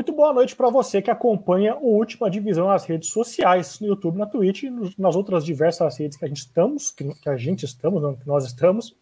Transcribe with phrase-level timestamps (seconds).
[0.00, 4.16] Muito boa noite para você que acompanha o Última Divisão nas redes sociais, no YouTube,
[4.16, 8.00] na Twitch e nas outras diversas redes que a gente estamos, que, a gente estamos,
[8.00, 8.96] não, que nós estamos.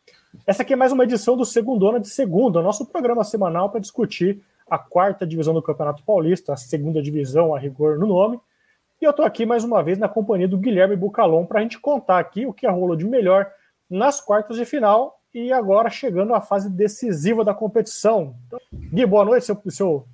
[0.45, 4.43] Essa aqui é mais uma edição do Segundona de Segunda, nosso programa semanal para discutir
[4.69, 8.41] a quarta divisão do Campeonato Paulista, a segunda divisão, a rigor no nome.
[9.01, 11.79] E eu estou aqui mais uma vez na companhia do Guilherme Bucalon para a gente
[11.79, 13.47] contar aqui o que rolou de melhor
[13.89, 18.35] nas quartas de final e agora chegando à fase decisiva da competição.
[18.49, 20.05] Então, Gui, boa noite, seu, seu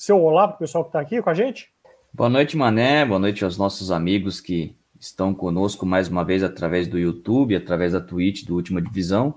[0.00, 1.70] seu olá para o pessoal que está aqui com a gente.
[2.10, 3.04] Boa noite, Mané.
[3.04, 7.92] Boa noite aos nossos amigos que estão conosco mais uma vez através do YouTube, através
[7.92, 9.34] da Twitch do Última Divisão.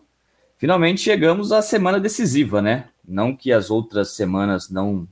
[0.55, 2.87] Finalmente chegamos à semana decisiva, né?
[3.05, 5.05] Não que as outras semanas não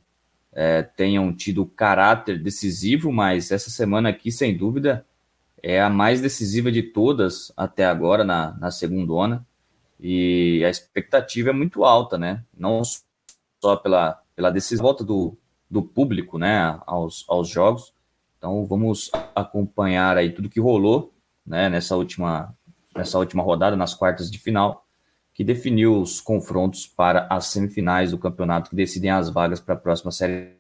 [0.53, 5.05] é, tenham tido caráter decisivo, mas essa semana aqui, sem dúvida,
[5.61, 9.45] é a mais decisiva de todas até agora na, na segunda ona.
[9.99, 12.41] E a expectativa é muito alta, né?
[12.57, 12.81] Não
[13.61, 15.37] só pela, pela decisão volta do,
[15.71, 17.93] do público né, aos, aos jogos.
[18.37, 21.13] Então vamos acompanhar aí tudo que rolou
[21.47, 22.53] né, nessa, última,
[22.93, 24.85] nessa última rodada, nas quartas de final,
[25.33, 29.77] que definiu os confrontos para as semifinais do campeonato que decidem as vagas para a
[29.77, 30.57] próxima série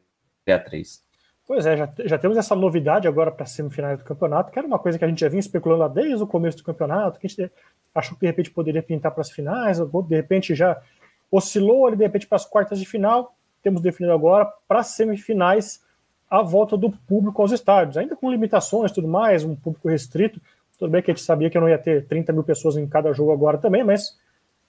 [0.47, 1.01] A3.
[1.45, 4.67] Pois é, já, já temos essa novidade agora para as semifinais do campeonato, que era
[4.67, 7.27] uma coisa que a gente já vinha especulando lá desde o começo do campeonato, que
[7.27, 7.51] a gente
[7.93, 10.81] achou que de repente poderia pintar para as finais, ou de repente já
[11.29, 15.81] oscilou ali de repente para as quartas de final temos definido agora para semifinais
[16.29, 20.39] a volta do público aos estádios, ainda com limitações tudo mais, um público restrito.
[20.79, 23.11] Tudo bem que a gente sabia que não ia ter 30 mil pessoas em cada
[23.11, 24.17] jogo agora também, mas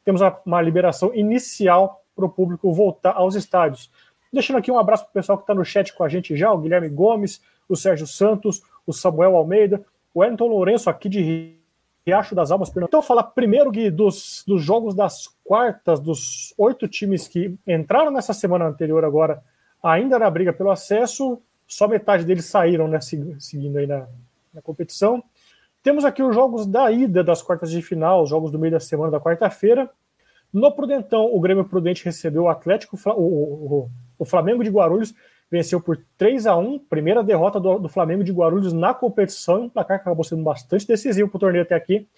[0.05, 3.91] temos uma liberação inicial para o público voltar aos estádios.
[4.33, 6.53] Deixando aqui um abraço para o pessoal que está no chat com a gente já,
[6.53, 11.62] o Guilherme Gomes, o Sérgio Santos, o Samuel Almeida, o Wellington Lourenço aqui de
[12.07, 12.73] Riacho das Almas.
[12.77, 18.33] Então, falar primeiro, Gui, dos, dos jogos das quartas, dos oito times que entraram nessa
[18.33, 19.43] semana anterior agora,
[19.83, 24.07] ainda na briga pelo acesso, só metade deles saíram, né, seguindo aí na,
[24.53, 25.23] na competição.
[25.83, 28.81] Temos aqui os jogos da ida das quartas de final, os jogos do meio da
[28.81, 29.89] semana da quarta-feira.
[30.53, 35.15] No Prudentão, o Grêmio Prudente recebeu o Atlético, o, o, o Flamengo de Guarulhos
[35.53, 39.69] venceu por 3 a 1 primeira derrota do, do Flamengo de Guarulhos na competição, um
[39.69, 42.09] placar que acabou sendo bastante decisivo para o torneio até aqui.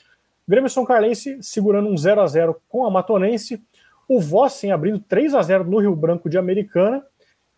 [0.46, 3.60] Grêmio São Carlense segurando um 0 a 0 com a Matonense,
[4.08, 7.02] o Vossen abrindo 3 a 0 no Rio Branco de Americana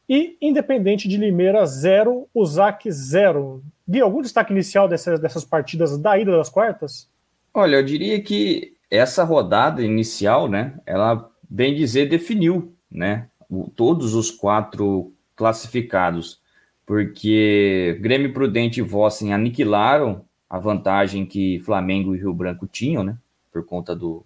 [0.08, 3.62] e Independente de Limeira 0, o ZAC 0.
[3.86, 7.06] Gui, algum destaque inicial dessas, dessas partidas da ida das quartas?
[7.52, 13.28] Olha, eu diria que essa rodada inicial, né, ela, bem dizer, definiu, né,
[13.74, 16.40] todos os quatro classificados,
[16.84, 23.18] porque Grêmio Prudente e Vossen aniquilaram a vantagem que Flamengo e Rio Branco tinham, né?
[23.52, 24.24] Por conta do,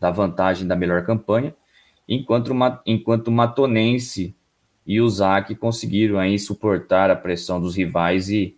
[0.00, 1.54] da vantagem da melhor campanha,
[2.08, 2.52] enquanto,
[2.84, 4.34] enquanto Matonense
[4.86, 8.56] e o ZAC conseguiram aí suportar a pressão dos rivais e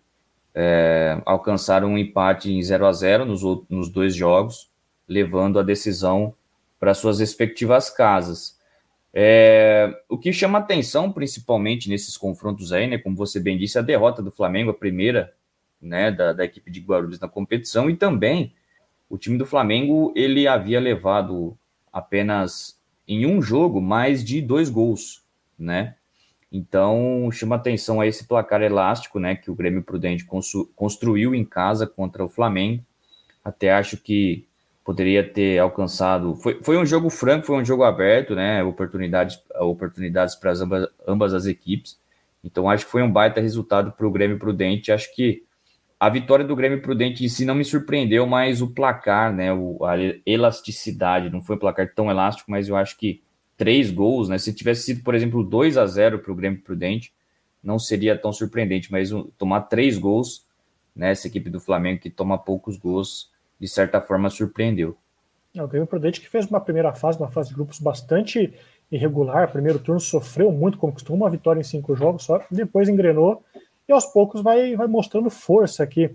[0.54, 4.70] é, alcançaram um empate em 0 a 0 nos, nos dois jogos,
[5.08, 6.34] levando a decisão
[6.78, 8.59] para suas respectivas casas.
[9.12, 13.82] É, o que chama atenção, principalmente nesses confrontos aí, né, como você bem disse, a
[13.82, 15.32] derrota do Flamengo, a primeira
[15.80, 18.54] né, da, da equipe de Guarulhos na competição, e também
[19.08, 21.58] o time do Flamengo ele havia levado
[21.92, 25.24] apenas em um jogo mais de dois gols,
[25.58, 25.96] né?
[26.52, 30.24] Então chama atenção a esse placar elástico, né, que o Grêmio Prudente
[30.76, 32.84] construiu em casa contra o Flamengo.
[33.44, 34.46] Até acho que
[34.90, 36.34] poderia ter alcançado.
[36.34, 38.60] Foi, foi um jogo franco, foi um jogo aberto, né?
[38.64, 41.96] Oportunidades, oportunidades para ambas, ambas as equipes.
[42.42, 44.90] Então acho que foi um baita resultado para o Grêmio Prudente.
[44.90, 45.44] Acho que
[45.98, 49.52] a vitória do Grêmio Prudente em si não me surpreendeu, mas o placar, né?
[49.52, 49.94] O, a
[50.26, 53.22] elasticidade, não foi um placar tão elástico, mas eu acho que
[53.56, 54.38] três gols, né?
[54.38, 57.14] Se tivesse sido, por exemplo, 2 a 0 para o Grêmio Prudente,
[57.62, 60.44] não seria tão surpreendente, mas um, tomar três gols,
[60.96, 61.12] né?
[61.12, 63.29] Equipe do Flamengo que toma poucos gols
[63.60, 64.96] de certa forma, surpreendeu.
[65.54, 68.54] É, o Grêmio Prudente que fez uma primeira fase, uma fase de grupos bastante
[68.90, 69.50] irregular.
[69.50, 73.42] Primeiro turno sofreu muito, conquistou uma vitória em cinco jogos só, depois engrenou
[73.88, 76.10] e aos poucos vai, vai mostrando força aqui.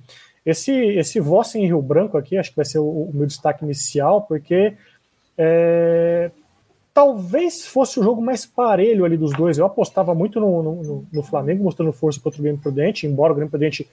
[0.45, 3.63] Esse, esse Vossen em Rio Branco aqui, acho que vai ser o, o meu destaque
[3.63, 4.73] inicial, porque
[5.37, 6.31] é,
[6.93, 9.57] talvez fosse o jogo mais parelho ali dos dois.
[9.57, 13.35] Eu apostava muito no, no, no Flamengo, mostrando força contra o Grêmio Prudente, embora o
[13.35, 13.89] Grêmio Prudente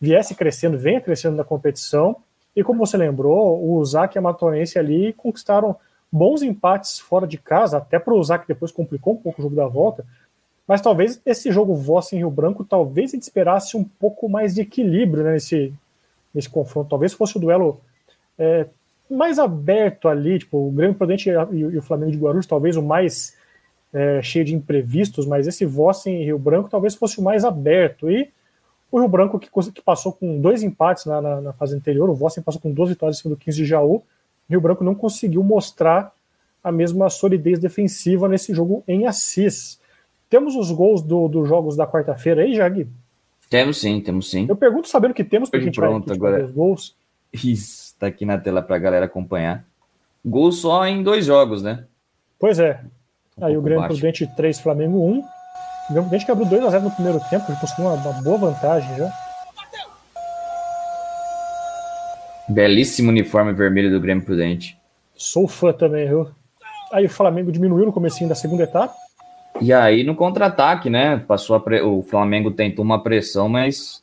[0.00, 2.16] viesse crescendo, venha crescendo na competição.
[2.58, 5.76] E como você lembrou, o Zac e a Matonense ali conquistaram
[6.10, 9.54] bons empates fora de casa, até para o Zac depois complicou um pouco o jogo
[9.54, 10.04] da volta.
[10.66, 14.56] Mas talvez esse jogo Vossa em Rio Branco, talvez a gente esperasse um pouco mais
[14.56, 15.72] de equilíbrio né, nesse,
[16.34, 16.90] nesse confronto.
[16.90, 17.80] Talvez fosse o duelo
[18.36, 18.66] é,
[19.08, 23.36] mais aberto ali, tipo, o Grêmio Prudente e, o Flamengo de Guarulhos, talvez o mais
[23.92, 28.10] é, cheio de imprevistos, mas esse Vossen e Rio Branco talvez fosse o mais aberto.
[28.10, 28.32] E
[28.90, 32.14] o Rio Branco, que, que passou com dois empates na, na, na, fase anterior, o
[32.14, 34.04] Vossen passou com duas vitórias em cima do 15 de Jaú, o
[34.48, 36.12] Rio Branco não conseguiu mostrar
[36.64, 39.78] a mesma solidez defensiva nesse jogo em Assis.
[40.28, 42.86] Temos os gols dos do jogos da quarta-feira aí, Jag?
[43.48, 44.46] Temos sim, temos sim.
[44.48, 46.44] Eu pergunto sabendo que temos, porque a gente pronto, vai agora.
[46.44, 46.96] os gols.
[47.32, 49.64] Isso, tá aqui na tela para a galera acompanhar.
[50.24, 51.84] Gol só em dois jogos, né?
[52.38, 52.80] Pois é.
[53.38, 53.94] Um aí o Grêmio baixo.
[53.94, 55.24] Prudente 3, Flamengo 1.
[55.90, 59.10] Grêmio Prudente que abriu 2x0 no primeiro tempo, ele conseguiu uma, uma boa vantagem já.
[62.48, 64.78] Belíssimo uniforme vermelho do Grêmio Prudente.
[65.14, 66.28] Sou fã também, viu?
[66.92, 68.94] Aí o Flamengo diminuiu no comecinho da segunda etapa.
[69.60, 71.22] E aí no contra-ataque, né?
[71.26, 71.80] Passou pre...
[71.82, 74.02] o Flamengo tentou uma pressão, mas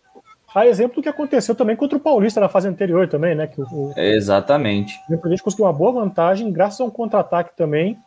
[0.55, 3.45] a exemplo do que aconteceu também contra o Paulista na fase anterior também, né?
[3.45, 4.97] Que o, Exatamente.
[5.09, 7.97] O gente conseguiu uma boa vantagem graças a um contra-ataque também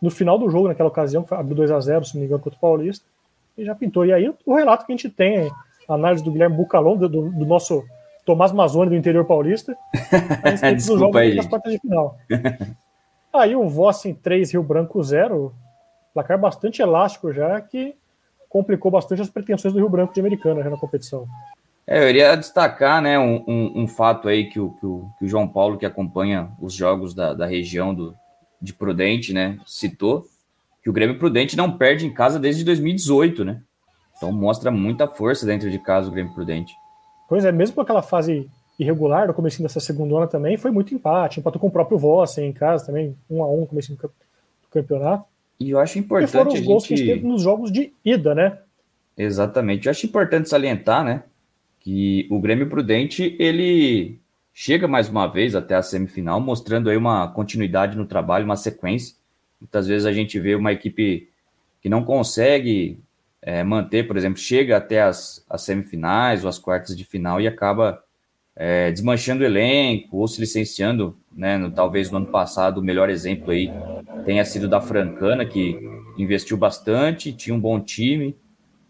[0.00, 2.56] no final do jogo, naquela ocasião, abriu 2 a 0 se não me engano, contra
[2.56, 3.06] o Paulista,
[3.62, 4.04] e já pintou.
[4.04, 5.50] E aí o relato que a gente tem,
[5.88, 7.82] a análise do Guilherme Bucalon, do, do nosso
[8.24, 9.76] Tomás Mazzoni do interior paulista,
[10.44, 12.16] a respeito dos jogos aí, das quartas de final.
[13.34, 15.54] Aí o Vossen 3, Rio Branco 0,
[16.12, 17.94] placar bastante elástico já, que
[18.46, 21.26] complicou bastante as pretensões do Rio Branco de Americana na competição.
[21.86, 25.24] É, eu iria destacar né, um, um, um fato aí que o, que o, que,
[25.24, 28.14] o, João Paulo, que acompanha os jogos da, da região do,
[28.60, 30.26] de Prudente, né, citou,
[30.82, 33.62] que o Grêmio Prudente não perde em casa desde 2018, né?
[34.16, 36.74] Então mostra muita força dentro de casa o Grêmio Prudente.
[37.28, 40.94] Pois é, mesmo com aquela fase irregular no começo dessa segunda onda também, foi muito
[40.94, 41.40] empate.
[41.40, 44.10] Empatou com o próprio Vossen em casa também, um a um no começo do
[44.70, 45.26] campeonato.
[45.58, 46.28] E eu acho importante.
[46.28, 46.88] E foram os gols gente...
[46.88, 48.58] que a gente teve nos jogos de ida, né?
[49.16, 49.86] Exatamente.
[49.86, 51.22] Eu acho importante salientar, né?
[51.80, 54.18] Que o Grêmio Prudente, ele
[54.52, 59.16] chega mais uma vez até a semifinal, mostrando aí uma continuidade no trabalho, uma sequência.
[59.62, 61.28] Muitas vezes a gente vê uma equipe
[61.80, 62.98] que não consegue
[63.40, 67.46] é, manter, por exemplo, chega até as, as semifinais ou as quartas de final e
[67.46, 68.02] acaba
[68.56, 71.56] é, desmanchando o elenco ou se licenciando, né?
[71.56, 73.72] No, talvez no ano passado o melhor exemplo aí
[74.24, 75.78] tenha sido da Francana, que
[76.18, 78.36] investiu bastante, tinha um bom time,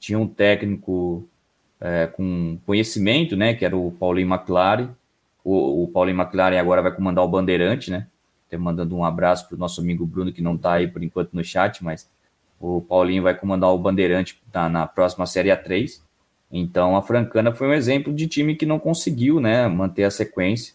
[0.00, 1.28] tinha um técnico
[1.78, 3.52] é, com conhecimento, né?
[3.52, 4.88] Que era o Paulinho McLaren.
[5.44, 8.06] O, o Paulinho McLaren agora vai comandar o Bandeirante, né?
[8.52, 11.32] Até mandando um abraço para o nosso amigo Bruno, que não está aí por enquanto
[11.32, 12.06] no chat, mas
[12.60, 16.02] o Paulinho vai comandar o Bandeirante na, na próxima Série A3.
[16.50, 20.74] Então a Francana foi um exemplo de time que não conseguiu né, manter a sequência.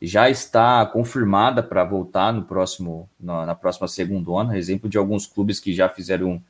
[0.00, 5.60] Já está confirmada para voltar no próximo, na, na próxima segunda exemplo de alguns clubes
[5.60, 6.42] que já fizeram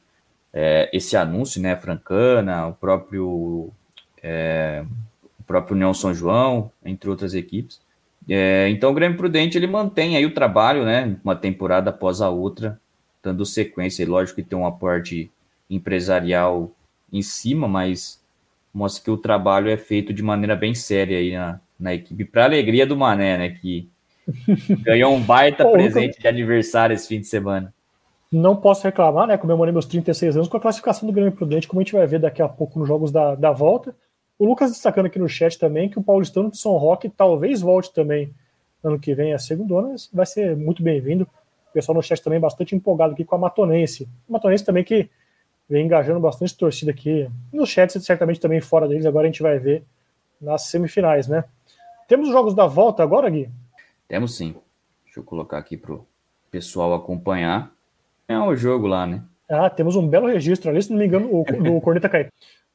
[0.54, 1.76] é, esse anúncio, né?
[1.76, 3.70] Francana, o próprio,
[4.22, 4.86] é,
[5.38, 7.78] o próprio União São João, entre outras equipes.
[8.28, 11.16] É, então o Grêmio Prudente ele mantém aí o trabalho, né?
[11.24, 12.80] Uma temporada após a outra,
[13.22, 14.02] dando sequência.
[14.02, 15.30] E lógico que tem um aporte
[15.68, 16.70] empresarial
[17.12, 18.22] em cima, mas
[18.72, 22.44] mostra que o trabalho é feito de maneira bem séria aí na, na equipe, para
[22.44, 23.48] alegria do Mané, né?
[23.50, 23.88] Que
[24.82, 27.74] ganhou um baita Pô, presente de aniversário esse fim de semana.
[28.30, 29.36] Não posso reclamar, né?
[29.36, 32.18] Comemorei meus 36 anos com a classificação do Grêmio Prudente, como a gente vai ver
[32.18, 33.94] daqui a pouco nos jogos da, da volta.
[34.42, 37.92] O Lucas destacando aqui no chat também que o Paulistano de São Roque talvez volte
[37.92, 38.34] também
[38.82, 41.28] ano que vem a segunda ano, vai ser muito bem-vindo.
[41.70, 44.08] O pessoal no chat também bastante empolgado aqui com a Matonense.
[44.28, 45.08] A Matonense também que
[45.70, 49.06] vem engajando bastante torcida aqui no chat, certamente também fora deles.
[49.06, 49.84] Agora a gente vai ver
[50.40, 51.44] nas semifinais, né?
[52.08, 53.48] Temos os jogos da volta agora, Gui?
[54.08, 54.56] Temos sim.
[55.04, 56.04] Deixa eu colocar aqui pro
[56.50, 57.70] pessoal acompanhar.
[58.26, 59.22] É o jogo lá, né?
[59.48, 62.26] Ah, temos um belo registro ali, se não me engano, o, do Corneta Caí.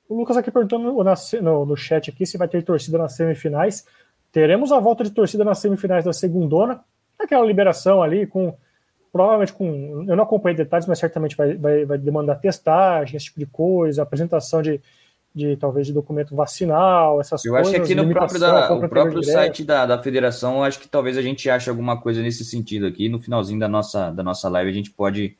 [0.10, 3.86] O Lucas aqui perguntando no, no, chat aqui se vai ter torcida nas semifinais.
[4.32, 6.82] Teremos a volta de torcida nas semifinais da segundona.
[7.20, 8.56] Aquela liberação ali com
[9.12, 10.06] provavelmente com.
[10.08, 14.04] Eu não acompanhei detalhes, mas certamente vai, vai, vai demandar testagem, esse tipo de coisa,
[14.04, 14.80] apresentação de,
[15.34, 17.74] de talvez de documento vacinal, essas eu coisas.
[17.74, 20.88] Eu acho que aqui no próprio, da, o próprio site da, da federação, acho que
[20.88, 23.10] talvez a gente ache alguma coisa nesse sentido aqui.
[23.10, 25.36] No finalzinho da nossa, da nossa live, a gente pode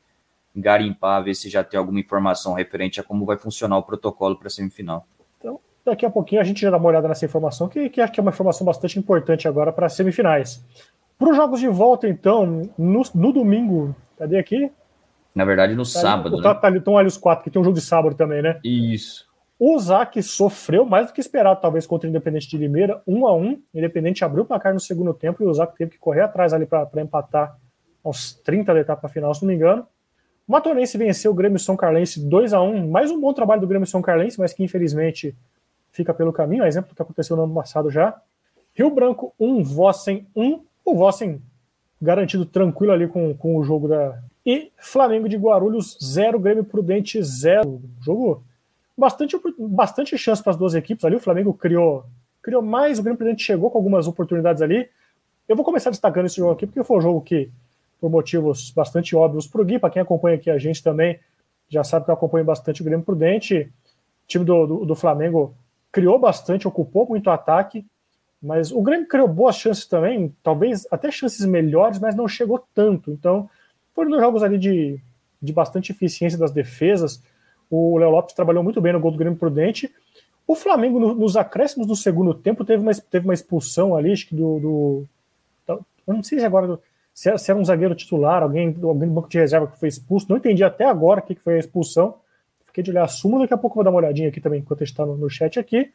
[0.60, 4.48] garimpar, ver se já tem alguma informação referente a como vai funcionar o protocolo para
[4.48, 5.06] a semifinal.
[5.38, 8.12] Então, daqui a pouquinho a gente já dá uma olhada nessa informação, que, que acho
[8.12, 10.64] que é uma informação bastante importante agora para as semifinais.
[11.18, 14.70] Para os jogos de volta, então, no, no, domingo, cadê aqui?
[15.34, 16.36] Na verdade, no tá sábado.
[16.36, 16.54] Ali, né?
[16.54, 18.60] tá, estão ali os quatro, que tem um jogo de sábado também, né?
[18.62, 19.28] Isso.
[19.58, 23.34] O Zac sofreu mais do que esperado, talvez, contra o Independente de Limeira, um a
[23.34, 23.60] um.
[23.74, 26.64] Independente abriu o placar no segundo tempo e o Zac teve que correr atrás ali
[26.64, 27.58] para empatar
[28.04, 29.84] aos 30 da etapa final, se não me engano.
[30.48, 33.86] O venceu o Grêmio São Carlense 2 a 1 mais um bom trabalho do Grêmio
[33.86, 35.36] São Carlense, mas que infelizmente
[35.92, 38.18] fica pelo caminho, a exemplo do que aconteceu no ano passado já.
[38.74, 41.42] Rio Branco 1, Vossen 1, o Vossen
[42.00, 44.22] garantido tranquilo ali com, com o jogo da.
[44.46, 47.82] E Flamengo de Guarulhos 0, Grêmio Prudente 0.
[48.00, 48.42] Jogo
[48.96, 51.16] bastante, bastante chance para as duas equipes ali.
[51.16, 52.06] O Flamengo criou,
[52.40, 54.88] criou mais, o Grêmio Prudente chegou com algumas oportunidades ali.
[55.46, 57.50] Eu vou começar destacando esse jogo aqui, porque foi um jogo que,
[58.00, 61.18] por motivos bastante óbvios para o Gui, para quem acompanha aqui a gente também,
[61.68, 63.70] já sabe que eu acompanho bastante o Grêmio Prudente.
[64.24, 65.54] O time do, do, do Flamengo
[65.92, 67.84] criou bastante, ocupou muito ataque,
[68.42, 73.10] mas o Grêmio criou boas chances também, talvez até chances melhores, mas não chegou tanto.
[73.10, 73.50] Então,
[73.94, 75.00] foram dois jogos ali de,
[75.42, 77.22] de bastante eficiência das defesas.
[77.70, 79.92] O Léo Lopes trabalhou muito bem no gol do Grêmio Prudente.
[80.46, 84.28] O Flamengo, no, nos acréscimos do segundo tempo, teve uma, teve uma expulsão ali, acho
[84.28, 84.58] que do.
[84.60, 85.08] do
[86.06, 86.80] eu não sei se agora
[87.18, 89.88] se era, se era, um zagueiro titular, alguém, alguém do banco de reserva que foi
[89.88, 90.26] expulso.
[90.28, 92.14] Não entendi até agora o que foi a expulsão.
[92.64, 94.82] Fiquei de olhar a súmula, daqui a pouco vou dar uma olhadinha aqui também, enquanto
[94.82, 95.90] a gente está no, no chat aqui.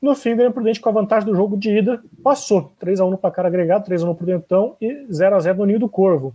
[0.00, 2.70] No fim, o Prudente, com a vantagem do jogo de ida, passou.
[2.84, 6.34] 3x1 no placar agregado, 3x1 pro Dentão e 0x0 no Ninho do Corvo.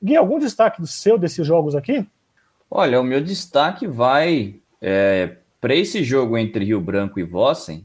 [0.00, 2.06] Gui, algum destaque do seu desses jogos aqui?
[2.70, 7.84] Olha, o meu destaque vai é, para esse jogo entre Rio Branco e Vossen,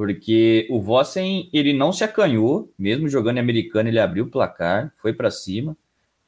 [0.00, 4.94] porque o Vossen ele não se acanhou, mesmo jogando em americano, ele abriu o placar,
[4.96, 5.76] foi para cima.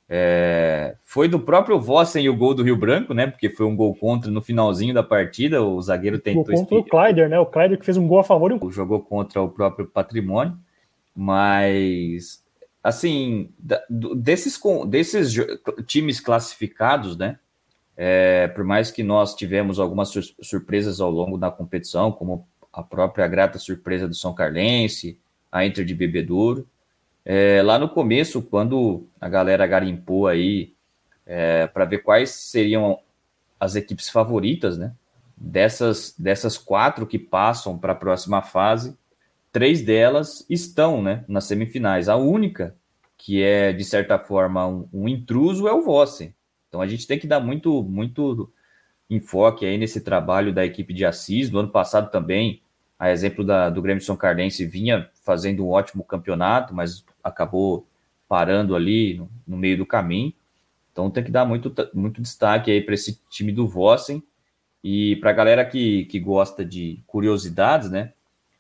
[0.06, 3.26] É, foi do próprio Vossen o gol do Rio Branco, né?
[3.26, 5.62] Porque foi um gol contra no finalzinho da partida.
[5.62, 6.44] O zagueiro tentou.
[6.44, 7.40] Gol contra o Kleider, né?
[7.40, 8.70] O Kleider que fez um gol a favor e um...
[8.70, 10.54] Jogou contra o próprio patrimônio.
[11.16, 12.44] Mas
[12.84, 13.48] assim,
[14.14, 15.34] desses, desses
[15.86, 17.38] times classificados, né?
[17.96, 20.12] É, por mais que nós tivemos algumas
[20.42, 25.18] surpresas ao longo da competição, como a própria grata surpresa do São Carlense,
[25.50, 26.66] a Inter de Bebedouro,
[27.24, 30.72] é, lá no começo, quando a galera garimpou aí
[31.26, 32.98] é, para ver quais seriam
[33.60, 34.92] as equipes favoritas, né?
[35.36, 38.96] Dessas, dessas quatro que passam para a próxima fase,
[39.50, 42.08] três delas estão né, nas semifinais.
[42.08, 42.76] A única
[43.16, 46.34] que é, de certa forma, um, um intruso é o Vossen.
[46.68, 48.52] Então a gente tem que dar muito, muito
[49.08, 51.50] enfoque aí nesse trabalho da equipe de Assis.
[51.50, 52.62] No ano passado também,
[52.98, 57.86] a exemplo da, do Grêmio São Cardense, vinha fazendo um ótimo campeonato, mas acabou
[58.28, 60.32] parando ali no, no meio do caminho.
[60.92, 64.22] Então tem que dar muito, muito destaque aí para esse time do Vossen.
[64.84, 68.12] E para a galera que, que gosta de curiosidades, né?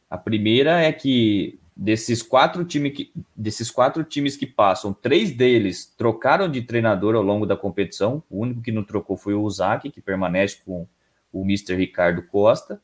[0.08, 5.86] A primeira é que desses quatro, time que, desses quatro times que passam, três deles
[5.96, 8.22] trocaram de treinador ao longo da competição.
[8.30, 10.86] O único que não trocou foi o Uzaki, que permanece com
[11.32, 11.74] o Mr.
[11.74, 12.80] Ricardo Costa.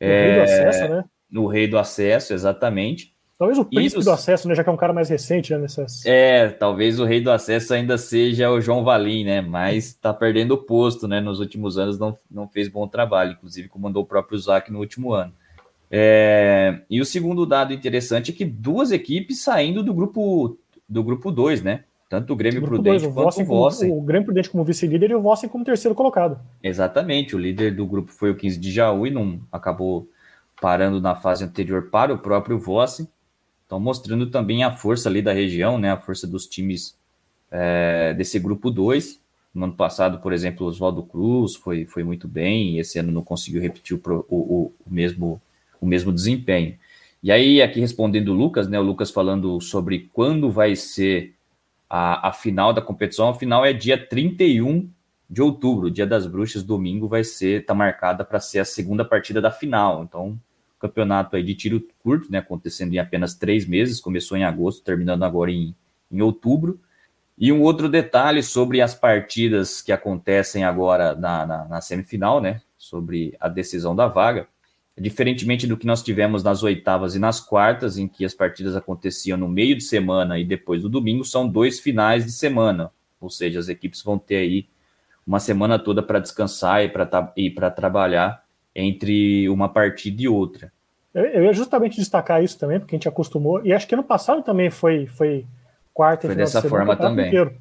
[0.00, 1.04] No é, rei do acesso, né?
[1.30, 3.12] No rei do acesso, exatamente.
[3.38, 4.04] Talvez o príncipe dos...
[4.04, 4.54] do acesso, né?
[4.54, 5.58] Já que é um cara mais recente, né?
[5.58, 6.06] Nessas...
[6.06, 9.40] É, talvez o rei do acesso ainda seja o João Valim, né?
[9.40, 11.20] Mas tá perdendo o posto, né?
[11.20, 15.12] Nos últimos anos não, não fez bom trabalho, inclusive comandou o próprio Zac no último
[15.12, 15.34] ano.
[15.94, 20.56] É, e o segundo dado interessante é que duas equipes saindo do grupo
[20.88, 21.84] do grupo 2, né?
[22.08, 23.92] Tanto o Grêmio grupo Prudente dois, o quanto o Vossen.
[23.92, 26.38] O Grêmio Prudente como vice-líder e o Vossen como terceiro colocado.
[26.62, 30.08] Exatamente, o líder do grupo foi o 15 de Jaú e não acabou
[30.60, 33.06] parando na fase anterior para o próprio Vossen.
[33.66, 35.90] Então mostrando também a força ali da região, né?
[35.90, 36.96] A força dos times
[37.50, 39.20] é, desse grupo 2.
[39.54, 43.12] No ano passado, por exemplo, o Oswaldo Cruz foi, foi muito bem, e esse ano
[43.12, 45.40] não conseguiu repetir o, o, o mesmo
[45.82, 46.78] o mesmo desempenho.
[47.22, 48.78] E aí, aqui respondendo o Lucas, né?
[48.78, 51.34] O Lucas falando sobre quando vai ser
[51.90, 53.28] a, a final da competição.
[53.28, 54.88] A final é dia 31
[55.28, 59.40] de outubro, dia das bruxas, domingo, vai ser, tá marcada para ser a segunda partida
[59.40, 60.02] da final.
[60.02, 60.38] Então,
[60.78, 62.38] campeonato aí de tiro curto, né?
[62.38, 65.74] Acontecendo em apenas três meses, começou em agosto, terminando agora em,
[66.10, 66.80] em outubro.
[67.36, 72.60] E um outro detalhe sobre as partidas que acontecem agora na, na, na semifinal, né?
[72.76, 74.46] Sobre a decisão da vaga.
[75.02, 79.36] Diferentemente do que nós tivemos nas oitavas e nas quartas, em que as partidas aconteciam
[79.36, 82.88] no meio de semana e depois do domingo, são dois finais de semana.
[83.20, 84.68] Ou seja, as equipes vão ter aí
[85.26, 86.84] uma semana toda para descansar
[87.36, 90.72] e para trabalhar entre uma partida e outra.
[91.12, 94.40] Eu ia justamente destacar isso também, porque a gente acostumou, e acho que ano passado
[94.40, 95.44] também foi, foi
[95.92, 97.26] quarta e foi dessa de semana, forma também.
[97.26, 97.56] Inteiro.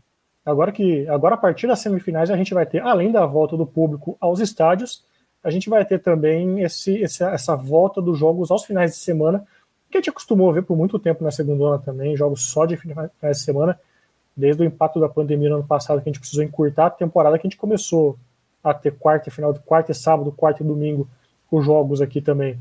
[0.46, 3.66] Agora que agora a partir das semifinais a gente vai ter, além da volta do
[3.66, 5.04] público aos estádios,
[5.44, 9.46] a gente vai ter também esse, esse, essa volta dos jogos aos finais de semana,
[9.90, 12.78] que a gente acostumou a ver por muito tempo na segunda também, jogos só de
[12.78, 13.80] finais de semana,
[14.36, 17.38] desde o impacto da pandemia no ano passado, que a gente precisou encurtar a temporada,
[17.38, 18.18] que a gente começou
[18.64, 21.08] a ter quarta e final, quarta e sábado, quarta e domingo,
[21.52, 22.58] os jogos aqui também.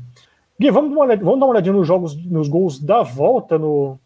[0.59, 3.57] Gui, vamos dar uma olhadinha, vamos dar uma olhadinha nos jogos, nos gols da volta
[3.57, 3.97] no,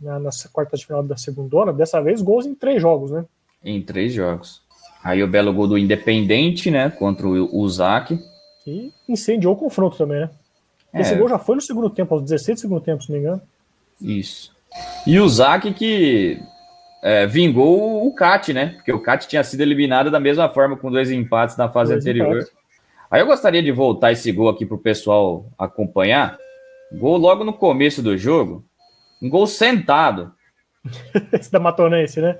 [0.00, 3.24] na, nas quartas de final da segunda dessa vez gols em três jogos, né?
[3.64, 4.62] Em três jogos.
[5.02, 6.90] Aí o belo gol do Independente, né?
[6.90, 8.18] Contra o Uzak.
[8.66, 10.30] E incendiou o confronto também, né?
[10.92, 11.16] Esse é.
[11.16, 13.42] gol já foi no segundo tempo, aos 16 do segundo tempo, se não me engano.
[14.00, 14.56] Isso.
[15.06, 16.40] E o Zac que
[17.02, 18.74] é, vingou o CAT, né?
[18.76, 22.04] Porque o CAT tinha sido eliminado da mesma forma, com dois empates na fase dois
[22.04, 22.36] anterior.
[22.36, 22.52] Empates.
[23.10, 26.36] Aí eu gostaria de voltar esse gol aqui para o pessoal acompanhar.
[26.92, 28.64] Gol logo no começo do jogo.
[29.22, 30.32] Um gol sentado.
[31.32, 32.38] esse da Matonense, né?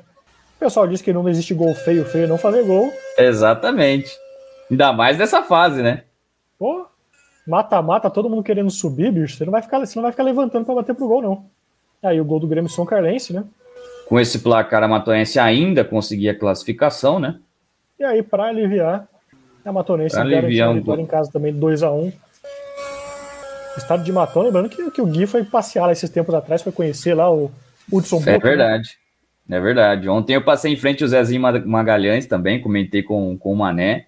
[0.59, 2.93] O pessoal diz que não existe gol feio, feio não fazer gol.
[3.17, 4.11] Exatamente.
[4.69, 6.03] Ainda mais nessa fase, né?
[6.59, 6.85] Pô,
[7.47, 9.37] mata-mata, todo mundo querendo subir, bicho.
[9.37, 11.47] Você não vai ficar, você não vai ficar levantando para bater pro gol, não.
[12.03, 13.45] Aí o gol do Grêmio São Carlense, né?
[14.09, 17.37] Com esse placar, a Matonense ainda conseguia a classificação, né?
[17.97, 19.07] E aí, para aliviar,
[19.65, 22.13] a Matonense garantiu a vitória em casa também 2 a 1 um.
[23.77, 26.73] Estado de Matão, lembrando que, que o Gui foi passear lá esses tempos atrás, foi
[26.73, 27.49] conhecer lá o
[27.93, 28.39] Hudson É Boca, né?
[28.39, 28.99] verdade.
[29.49, 30.09] É verdade.
[30.09, 34.07] Ontem eu passei em frente ao Zezinho Magalhães também, comentei com, com o Mané.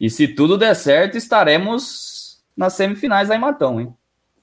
[0.00, 3.94] E se tudo der certo, estaremos nas semifinais lá em Matão, hein?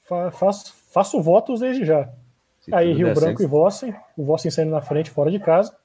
[0.03, 2.09] Fa faço, faço votos desde já.
[2.61, 3.43] Se aí Rio Branco certo.
[3.43, 5.75] e Vossen, o Vossen saindo na frente, fora de casa.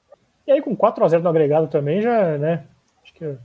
[0.47, 2.63] E aí com 4 a 0 no agregado também, já, né?
[3.03, 3.37] Acho que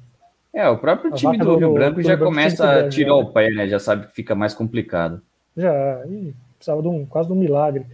[0.52, 3.50] é, o próprio time do, do Rio Branco do já começa a tirar o pé,
[3.50, 3.68] né?
[3.68, 5.22] Já sabe que fica mais complicado.
[5.56, 7.86] Já, e precisava de um, quase de um milagre.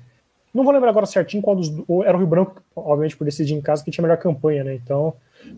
[0.57, 1.71] Não vou lembrar agora certinho qual dos.
[2.05, 4.75] Era o Rio Branco, obviamente, por decidir em casa, que tinha melhor campanha, né?
[4.75, 5.13] Então,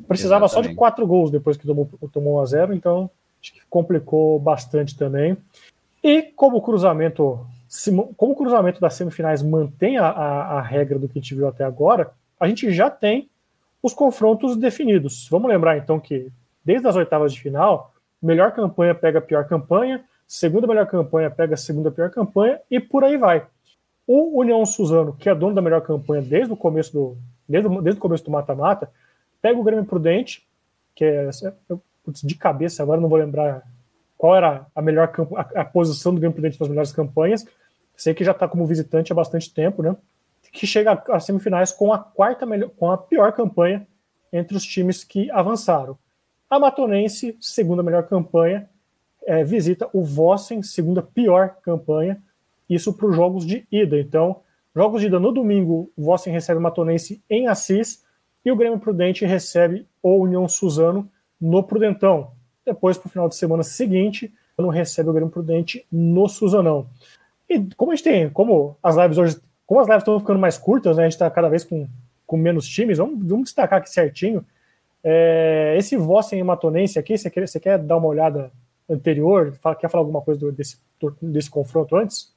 [0.09, 0.67] precisava Exatamente.
[0.67, 4.41] só de quatro gols depois que tomou, tomou 1 a 0 então acho que complicou
[4.41, 5.37] bastante também.
[6.03, 7.47] E como o cruzamento,
[8.17, 11.47] como o cruzamento das semifinais mantém a, a, a regra do que a gente viu
[11.47, 13.29] até agora, a gente já tem
[13.81, 15.29] os confrontos definidos.
[15.31, 16.29] Vamos lembrar então que
[16.65, 21.55] desde as oitavas de final, melhor campanha pega a pior campanha, segunda melhor campanha pega
[21.55, 23.47] a segunda pior campanha e por aí vai.
[24.09, 27.99] O União Suzano, que é dono da melhor campanha desde o começo do desde, desde
[27.99, 28.91] o começo do mata-mata,
[29.43, 30.49] pega o Grêmio Prudente,
[30.95, 31.31] que é
[32.25, 33.63] de cabeça agora não vou lembrar
[34.17, 37.45] qual era a melhor a, a posição do Grêmio Prudente nas melhores campanhas.
[37.95, 39.95] Sei que já está como visitante há bastante tempo, né?
[40.53, 43.87] Que chega às semifinais com a quarta melhor, com a pior campanha
[44.33, 45.99] entre os times que avançaram.
[46.49, 48.71] A Matonense, segunda melhor campanha,
[49.27, 52.23] é, visita o Vossen, segunda pior campanha,
[52.69, 53.99] isso para os jogos de ida.
[53.99, 54.41] Então,
[54.75, 58.05] jogos de ida no domingo, o Vossen recebe o Matonense em Assis
[58.45, 61.09] e o Grêmio Prudente recebe o União Suzano
[61.41, 62.33] no Prudentão.
[62.65, 66.87] Depois, para o final de semana seguinte, não recebe o Grêmio Prudente no Suzanão.
[67.49, 70.59] E como a gente tem, como as lives hoje, como as lives estão ficando mais
[70.59, 71.87] curtas, né, a gente está cada vez com,
[72.27, 74.45] com menos times, vamos, vamos destacar aqui certinho.
[75.03, 78.51] É, esse Vossen Matonense aqui, você quer, quer dar uma olhada
[78.89, 79.55] anterior?
[79.61, 80.79] Fala, quer falar alguma coisa desse,
[81.23, 82.33] desse confronto antes?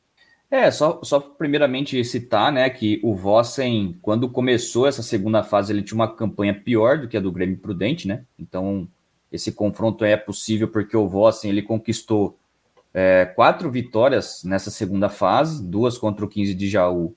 [0.52, 5.82] É, só, só primeiramente citar, né, que o Vossen, quando começou essa segunda fase, ele
[5.82, 8.26] tinha uma campanha pior do que a do Grêmio Prudente, né?
[8.38, 8.86] Então,
[9.32, 12.38] esse confronto é possível porque o Vossen, ele conquistou
[12.94, 17.16] é, quatro vitórias nessa segunda fase, duas contra o 15 de Jaú.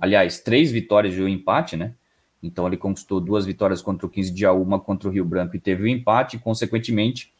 [0.00, 1.94] Aliás, três vitórias e um empate, né?
[2.40, 5.56] Então ele conquistou duas vitórias contra o 15 de A, uma contra o Rio Branco
[5.56, 7.32] e teve o um empate, e, consequentemente,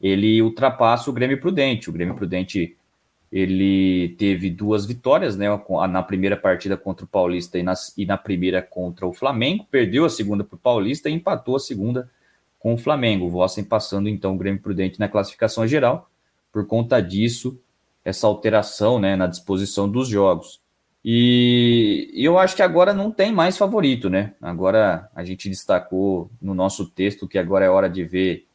[0.00, 1.90] ele ultrapassa o Grêmio Prudente.
[1.90, 2.76] O Grêmio Prudente
[3.34, 5.48] ele teve duas vitórias, né?
[5.90, 10.04] Na primeira partida contra o Paulista e na, e na primeira contra o Flamengo, perdeu
[10.04, 12.08] a segunda para o Paulista e empatou a segunda
[12.60, 13.26] com o Flamengo.
[13.26, 16.08] O Vossen passando então o Grêmio Prudente na classificação geral.
[16.52, 17.60] Por conta disso,
[18.04, 20.60] essa alteração né, na disposição dos jogos.
[21.04, 24.34] E eu acho que agora não tem mais favorito, né?
[24.40, 28.46] Agora a gente destacou no nosso texto que agora é hora de ver,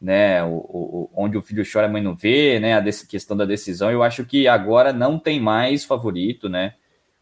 [0.00, 0.42] né?
[0.44, 2.74] O, o onde o filho chora, a mãe não vê, né?
[2.74, 3.90] A questão da decisão.
[3.90, 6.74] Eu acho que agora não tem mais favorito, né?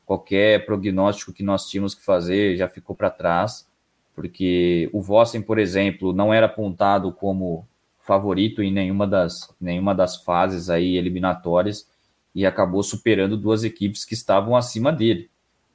[0.05, 3.67] Qualquer prognóstico que nós tínhamos que fazer já ficou para trás,
[4.15, 7.67] porque o Vossen, por exemplo, não era apontado como
[8.01, 11.89] favorito em nenhuma das, nenhuma das fases aí eliminatórias
[12.35, 15.31] e acabou superando duas equipes que estavam acima dele.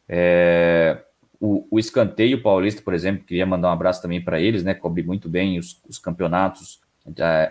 [0.08, 1.02] É,
[1.40, 4.74] o, o Escanteio Paulista, por exemplo, queria mandar um abraço também para eles, né?
[4.76, 6.80] Cobre muito bem os, os campeonatos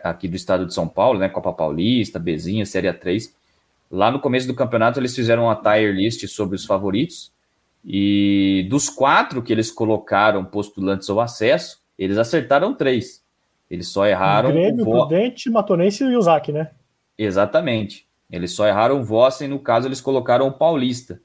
[0.03, 1.29] aqui do estado de São Paulo, né?
[1.29, 3.33] Copa Paulista, Bezinha, Série A3.
[3.91, 7.33] Lá no começo do campeonato, eles fizeram uma tier list sobre os favoritos.
[7.85, 13.23] E dos quatro que eles colocaram postulantes ao acesso, eles acertaram três.
[13.71, 14.51] Eles só erraram.
[14.51, 16.71] Grêmio, o Prudente, Matonense e o Isaac, né?
[17.17, 18.07] Exatamente.
[18.31, 21.21] Eles só erraram o Vossen, no caso eles colocaram o Paulista.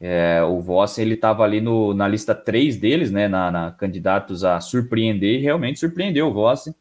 [0.00, 4.44] É, o Vossen ele estava ali no, na lista 3 deles, né, na, na, candidatos
[4.44, 6.74] a surpreender, e realmente surpreendeu o Vossen,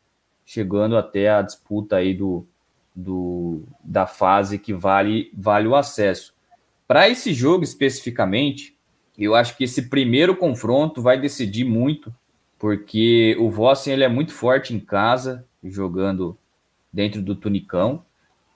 [0.50, 2.44] chegando até a disputa aí do,
[2.96, 6.34] do, da fase que vale, vale o acesso.
[6.88, 8.76] Para esse jogo especificamente,
[9.16, 12.12] eu acho que esse primeiro confronto vai decidir muito,
[12.58, 16.36] porque o Vossen ele é muito forte em casa, jogando
[16.92, 18.04] dentro do Tunicão,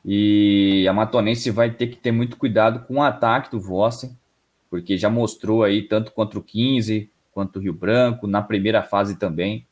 [0.04, 4.18] e a Matonense vai ter que ter muito cuidado com o ataque do Vossen,
[4.68, 9.16] porque já mostrou aí, tanto contra o 15, quanto o Rio Branco, na primeira fase
[9.16, 9.68] também,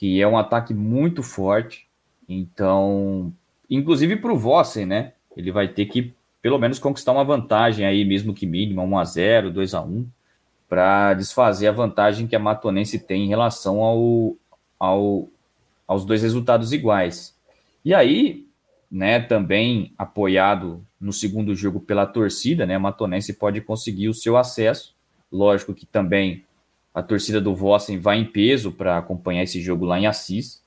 [0.00, 1.86] que é um ataque muito forte.
[2.26, 3.30] Então,
[3.68, 5.12] inclusive para o Vossen, né?
[5.36, 9.04] Ele vai ter que pelo menos conquistar uma vantagem aí, mesmo que mínima, 1 a
[9.04, 10.06] 0 2 a 1
[10.66, 14.36] para desfazer a vantagem que a Matonense tem em relação ao,
[14.78, 15.28] ao,
[15.86, 17.36] aos dois resultados iguais.
[17.84, 18.46] E aí,
[18.90, 24.38] né, também apoiado no segundo jogo pela torcida, né, a Matonense pode conseguir o seu
[24.38, 24.94] acesso.
[25.30, 26.42] Lógico que também
[26.94, 30.62] a torcida do Vossen vai em peso para acompanhar esse jogo lá em Assis.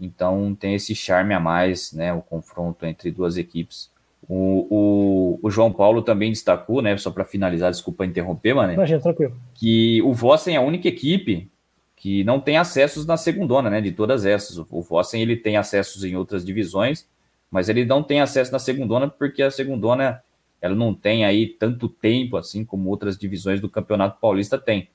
[0.00, 3.90] Então tem esse charme a mais, né, o confronto entre duas equipes.
[4.28, 9.00] O, o, o João Paulo também destacou, né, só para finalizar, desculpa interromper, mano, Imagina,
[9.00, 9.36] tranquilo.
[9.54, 11.48] que o Vossen é a única equipe
[11.96, 14.58] que não tem acessos na segundona, né, de todas essas.
[14.58, 17.08] O Vossen ele tem acessos em outras divisões,
[17.50, 20.22] mas ele não tem acesso na segundona porque a segundona
[20.60, 24.88] ela não tem aí tanto tempo assim como outras divisões do Campeonato Paulista tem.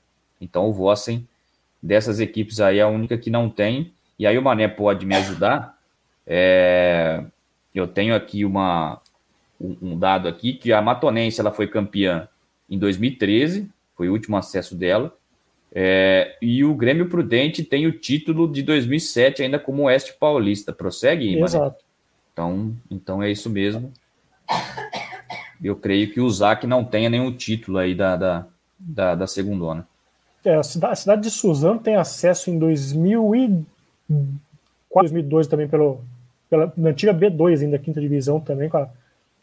[0.44, 1.26] Então o Vossen
[1.82, 3.92] dessas equipes aí é a única que não tem.
[4.18, 5.78] E aí o Mané pode me ajudar.
[6.26, 7.24] É...
[7.74, 9.00] Eu tenho aqui uma,
[9.60, 12.28] um dado aqui que a Matonense ela foi campeã
[12.70, 15.16] em 2013, foi o último acesso dela.
[15.76, 20.72] É, e o Grêmio Prudente tem o título de 2007 ainda como Oeste Paulista.
[20.72, 21.82] Prossegue, Exato.
[22.32, 23.92] Então, então é isso mesmo.
[25.62, 28.46] Eu creio que o Zac não tenha nenhum título aí da, da,
[28.78, 29.86] da, da segundona.
[30.44, 33.66] É, a, cidade, a cidade de Suzano tem acesso em 2004,
[34.92, 36.00] 2002 também pelo,
[36.50, 38.88] pela na antiga B2 ainda, quinta divisão também, com, a,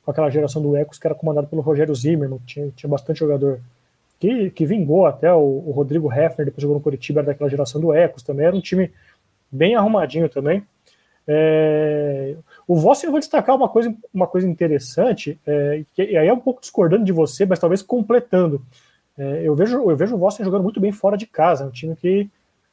[0.06, 3.60] com aquela geração do Ecos que era comandado pelo Rogério Zimmermann, tinha, tinha bastante jogador
[4.20, 7.82] que, que vingou até o, o Rodrigo Hefner, depois jogou no Curitiba, era daquela geração
[7.82, 8.92] do Ecos também, era um time
[9.52, 10.64] bem arrumadinho também.
[11.28, 12.36] É,
[12.68, 16.40] o Vossen eu vou destacar uma coisa, uma coisa interessante, é, que, aí é um
[16.40, 18.62] pouco discordando de você, mas talvez completando.
[19.18, 21.72] É, eu, vejo, eu vejo o Vossen jogando muito bem fora de casa, é um
[21.72, 22.30] time que,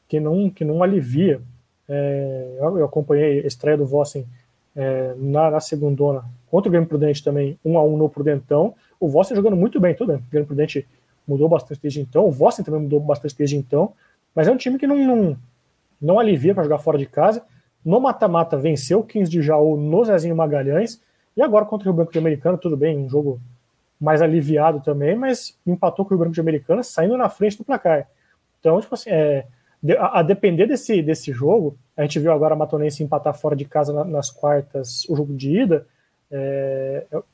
[0.09, 1.41] que, não, que não alivia.
[1.89, 4.27] É, eu, eu, acompanhei a estreia do Vossen
[4.77, 8.75] é, na, na segundona contra o Grêmio Prudente também, um a um no Prudentão.
[9.01, 10.17] O Vossen jogando muito bem, tudo bem.
[10.17, 10.87] O Grêmio Prudente
[11.27, 13.93] mudou bastante desde então, o Vossen também mudou bastante desde então,
[14.35, 15.37] mas é um time que não, não,
[16.01, 17.43] não alivia para jogar fora de casa.
[17.85, 21.01] No mata-mata venceu o 15 de Jaú no Zezinho Magalhães,
[21.37, 23.41] e agora contra o Rio Branco de Americana, tudo bem, um jogo
[24.01, 27.65] mais aliviado também, mas empatou com o Rio Branco de Americana, saindo na frente do
[27.65, 28.09] placar.
[28.61, 29.47] Então, tipo assim, é,
[29.99, 33.93] a, depender desse, desse jogo, a gente viu agora a Matonense empatar fora de casa
[33.93, 35.87] na, nas quartas o jogo de ida.
[36.31, 37.25] É, eu,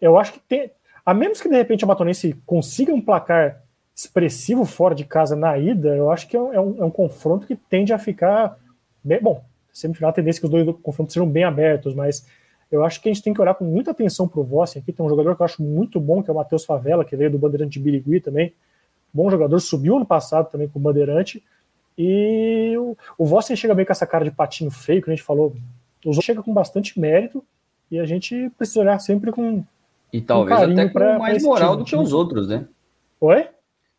[0.00, 0.70] eu, acho que tem.
[1.04, 3.62] A menos que de repente a Matonense consiga um placar
[3.94, 6.90] expressivo fora de casa na ida, eu acho que é um, é um, é um
[6.90, 8.58] confronto que tende a ficar.
[9.04, 12.26] Bem, bom, semifinal a tendência é que os dois confrontos sejam bem abertos, mas
[12.72, 14.92] eu acho que a gente tem que olhar com muita atenção para o Vossen aqui.
[14.92, 17.30] Tem um jogador que eu acho muito bom, que é o Matheus Favela, que veio
[17.30, 18.54] do Bandeirante de Birigui também.
[19.12, 21.44] Bom jogador, subiu ano passado também com o Bandeirante.
[21.98, 25.22] E o, o Vossen chega bem com essa cara de patinho feio, que a gente
[25.22, 25.54] falou.
[26.04, 27.44] O chega com bastante mérito
[27.90, 29.62] e a gente precisa olhar sempre com.
[30.10, 32.66] E talvez com até com pra, mais moral do que os outros, né?
[33.20, 33.48] Oi?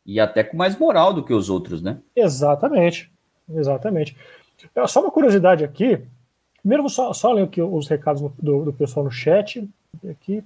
[0.03, 1.99] E até com mais moral do que os outros, né?
[2.15, 3.11] Exatamente.
[3.53, 4.17] Exatamente.
[4.87, 6.01] Só uma curiosidade aqui.
[6.63, 9.69] Primeiro, vou só, só ler aqui os recados do, do pessoal no chat.
[10.09, 10.41] Aqui,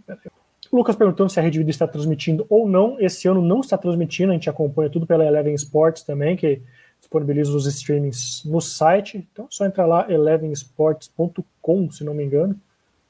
[0.72, 3.00] o Lucas perguntando se a Rede Vida está transmitindo ou não.
[3.00, 6.60] Esse ano não está transmitindo, a gente acompanha tudo pela Eleven Sports também, que
[7.00, 9.28] disponibiliza os streamings no site.
[9.32, 12.60] Então é só entrar lá, elevensports.com, se não me engano.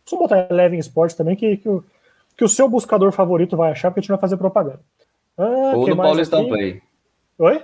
[0.06, 1.82] Só botar Eleven Sports também, que, que, o,
[2.36, 4.82] que o seu buscador favorito vai achar, porque a gente vai fazer propaganda.
[5.38, 6.50] Ah, ou no Paulistão aqui?
[6.50, 6.82] Play.
[7.39, 7.63] Oi?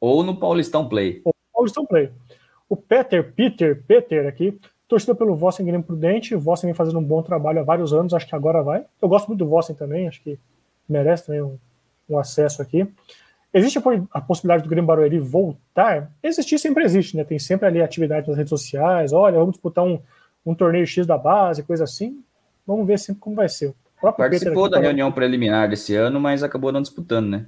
[0.00, 1.20] Ou no Paulistão Play.
[1.24, 2.10] Ou no Paulistão Play.
[2.68, 7.04] O Peter, Peter, Peter aqui, torcida pelo Vossen Grêmio Prudente, o Vossen vem fazendo um
[7.04, 8.84] bom trabalho há vários anos, acho que agora vai.
[9.00, 10.38] Eu gosto muito do Vossen também, acho que
[10.88, 11.58] merece também um,
[12.08, 12.86] um acesso aqui.
[13.52, 13.78] Existe
[14.12, 16.10] a possibilidade do Grêmio Barueri voltar?
[16.22, 17.22] Existir sempre existe, né?
[17.22, 20.00] Tem sempre ali atividade nas redes sociais, olha, vamos disputar um,
[20.44, 22.20] um torneio X da base, coisa assim.
[22.66, 23.72] Vamos ver sempre como vai ser.
[24.16, 27.46] Participou da reunião preliminar desse ano, mas acabou não disputando, né?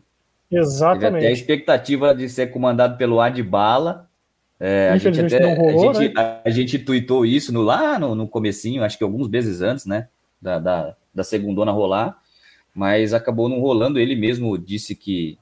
[0.50, 1.00] Exatamente.
[1.00, 4.08] Teve até a expectativa de ser comandado pelo Adbala,
[4.58, 6.40] é, a gente até, rolou, a, gente, né?
[6.44, 10.08] a, gente tweetou isso no, lá no, no comecinho, acho que alguns meses antes, né,
[10.40, 12.18] da, da, da segundona rolar,
[12.74, 15.38] mas acabou não rolando, ele mesmo disse que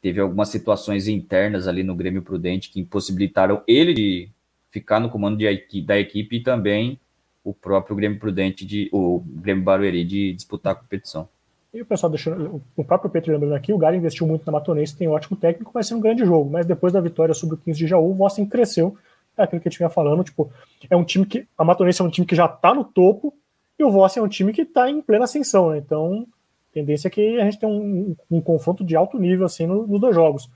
[0.00, 4.30] teve algumas situações internas ali no Grêmio Prudente que impossibilitaram ele de
[4.70, 6.98] ficar no comando de, da equipe e também
[7.44, 11.28] o próprio Grêmio Prudente, de, o Grêmio Barueri de disputar a competição.
[11.72, 14.94] E o pessoal deixando, o próprio Pedro lembrando aqui, o Galo investiu muito na Matonense,
[14.94, 17.58] tem um ótimo técnico, vai ser um grande jogo, mas depois da vitória sobre o
[17.58, 18.94] 15 de Jaú, o Vossen cresceu,
[19.38, 20.52] é aquilo que a gente vinha falando, tipo,
[20.90, 23.32] é um time que, a Matonense é um time que já tá no topo,
[23.78, 26.26] e o Vossen é um time que tá em plena ascensão, né, então,
[26.70, 29.98] a tendência é que a gente tenha um, um confronto de alto nível, assim, nos
[29.98, 30.50] dois jogos.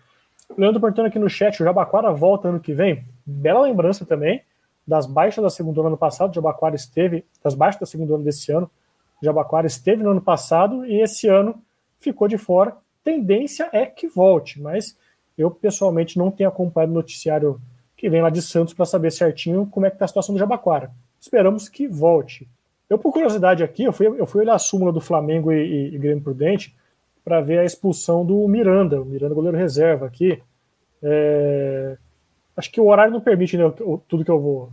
[0.56, 3.04] Leandro perguntando aqui no chat, o Jabaquara volta ano que vem.
[3.24, 4.42] Bela lembrança também
[4.86, 8.52] das baixas da segunda ano passado, o Jabaquara esteve, das baixas da segunda ano desse
[8.52, 8.70] ano,
[9.22, 11.62] Jabaquara esteve no ano passado e esse ano
[11.98, 12.76] ficou de fora.
[13.02, 14.96] Tendência é que volte, mas
[15.36, 17.60] eu pessoalmente não tenho acompanhado o noticiário
[17.96, 20.38] que vem lá de Santos para saber certinho como é que está a situação do
[20.38, 20.90] Jabaquara.
[21.20, 22.48] Esperamos que volte.
[22.88, 25.94] Eu, por curiosidade aqui, eu fui, eu fui olhar a súmula do Flamengo e, e,
[25.94, 26.74] e Grêmio Prudente
[27.24, 30.40] para ver a expulsão do Miranda, o Miranda goleiro reserva aqui.
[31.02, 31.96] É,
[32.56, 33.70] acho que o horário não permite né,
[34.08, 34.72] tudo que eu vou,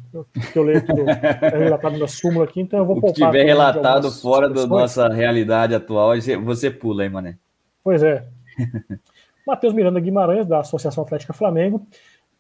[0.52, 3.44] que eu leio tudo é relatado na súmula aqui, então eu vou o que tiver
[3.44, 6.12] relatado fora da nossa realidade atual,
[6.44, 7.38] você pula, hein, Mané?
[7.84, 8.26] Pois é.
[9.46, 11.86] Matheus Miranda Guimarães, da Associação Atlética Flamengo,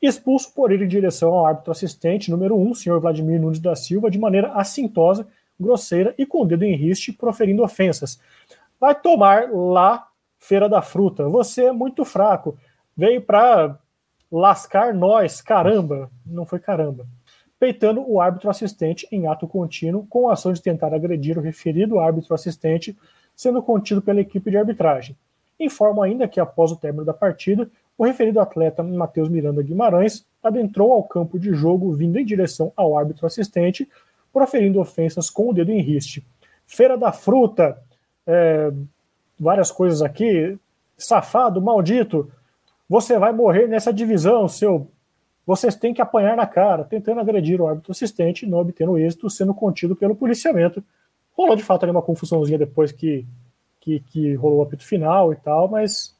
[0.01, 4.09] expulso por ir em direção ao árbitro assistente número 1, senhor Vladimir Nunes da Silva,
[4.09, 5.27] de maneira assintosa,
[5.59, 8.19] grosseira e com o dedo em riste, proferindo ofensas.
[8.79, 10.07] Vai tomar lá,
[10.39, 11.27] Feira da Fruta.
[11.29, 12.57] Você é muito fraco.
[12.95, 13.77] Veio para
[14.33, 16.09] lascar nós, caramba.
[16.25, 17.05] Não foi caramba.
[17.59, 21.99] Peitando o árbitro assistente em ato contínuo, com a ação de tentar agredir o referido
[21.99, 22.97] árbitro assistente,
[23.35, 25.15] sendo contido pela equipe de arbitragem.
[25.59, 30.91] Informa ainda que, após o término da partida, o referido atleta Matheus Miranda Guimarães adentrou
[30.91, 33.87] ao campo de jogo vindo em direção ao árbitro assistente,
[34.33, 36.25] proferindo ofensas com o dedo em riste.
[36.65, 37.77] Feira da Fruta,
[38.25, 38.71] é,
[39.39, 40.57] várias coisas aqui.
[40.97, 42.31] Safado, maldito,
[42.87, 44.89] você vai morrer nessa divisão, seu.
[45.45, 49.53] Vocês têm que apanhar na cara, tentando agredir o árbitro assistente, não obtendo êxito, sendo
[49.53, 50.83] contido pelo policiamento.
[51.33, 53.25] Rolou de fato ali uma confusãozinha depois que,
[53.81, 56.15] que, que rolou o apito final e tal, mas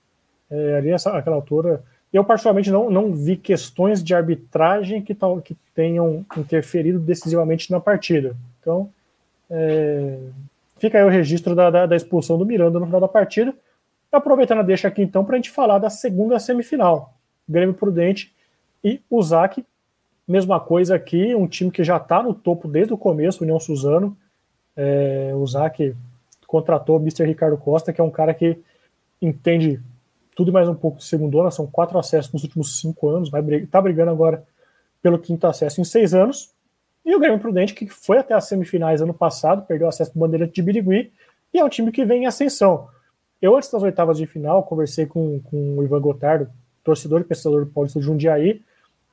[0.52, 1.84] é, ali essa, aquela altura.
[2.12, 7.80] Eu, particularmente, não, não vi questões de arbitragem que, tal, que tenham interferido decisivamente na
[7.80, 8.36] partida.
[8.60, 8.89] Então,
[9.49, 10.17] é,
[10.84, 13.56] Fica aí o registro da, da, da expulsão do Miranda no final da partida.
[14.13, 17.15] Aproveitando a deixa aqui então para a gente falar da segunda semifinal.
[17.49, 18.32] Grêmio Prudente
[18.84, 19.65] e Zac.
[20.28, 24.15] Mesma coisa aqui, um time que já está no topo desde o começo, União Suzano.
[24.78, 25.95] É, o Zac
[26.45, 27.26] contratou o Mr.
[27.26, 28.60] Ricardo Costa, que é um cara que
[29.19, 29.82] entende
[30.36, 33.41] tudo e mais um pouco de segundona, são quatro acessos nos últimos cinco anos, vai
[33.65, 34.43] tá brigando agora
[35.02, 36.52] pelo quinto acesso em seis anos.
[37.04, 40.21] E o Grêmio Prudente, que foi até as semifinais ano passado, perdeu acesso para o
[40.21, 41.12] Bandeirante de Birigui,
[41.52, 42.88] e é um time que vem em ascensão.
[43.43, 46.49] Eu, antes das oitavas de final, conversei com, com o Ivan Gotardo,
[46.82, 48.62] torcedor e pesquisador do Paulista de Jundiaí,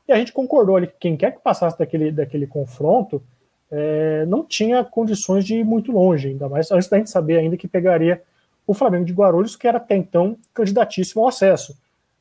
[0.06, 3.20] e a gente concordou ali que quem quer que passasse daquele, daquele confronto
[3.68, 7.56] é, não tinha condições de ir muito longe, ainda mais antes da gente saber ainda
[7.56, 8.22] que pegaria
[8.64, 11.76] o Flamengo de Guarulhos, que era até então candidatíssimo ao acesso.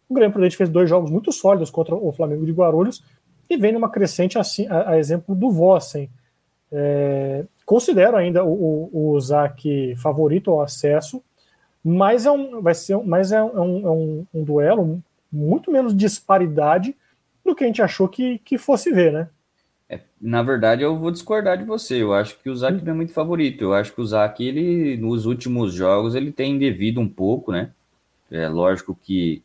[0.09, 3.03] O Grêmio Prudente fez dois jogos muito sólidos contra o Flamengo de Guarulhos
[3.47, 6.09] e vem numa crescente assim, a, a exemplo do Vossen.
[6.71, 11.21] É, considero ainda o, o, o Zac favorito ao acesso,
[11.83, 16.95] mas é um, vai ser, mas é um, é um, um, duelo muito menos disparidade
[17.43, 19.29] do que a gente achou que, que fosse ver, né?
[19.89, 22.01] É, na verdade, eu vou discordar de você.
[22.01, 23.63] Eu acho que o Zac não é muito favorito.
[23.63, 27.71] Eu acho que o Zac, ele, nos últimos jogos, ele tem devido um pouco, né?
[28.29, 29.41] É lógico que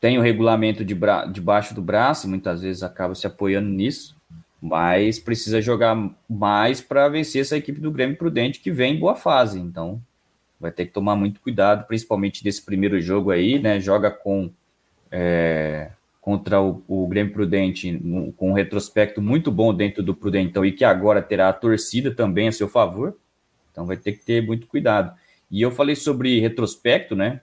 [0.00, 4.16] tem o regulamento de bra debaixo do braço, muitas vezes acaba se apoiando nisso,
[4.60, 5.96] mas precisa jogar
[6.28, 9.58] mais para vencer essa equipe do Grêmio Prudente que vem em boa fase.
[9.58, 10.00] Então,
[10.60, 13.80] vai ter que tomar muito cuidado, principalmente nesse primeiro jogo aí, né?
[13.80, 14.50] Joga com
[15.10, 15.90] é,
[16.20, 17.98] contra o, o, Grêmio Prudente
[18.36, 22.48] com um retrospecto muito bom dentro do Prudentão e que agora terá a torcida também
[22.48, 23.16] a seu favor.
[23.72, 25.16] Então vai ter que ter muito cuidado.
[25.50, 27.40] E eu falei sobre retrospecto, né?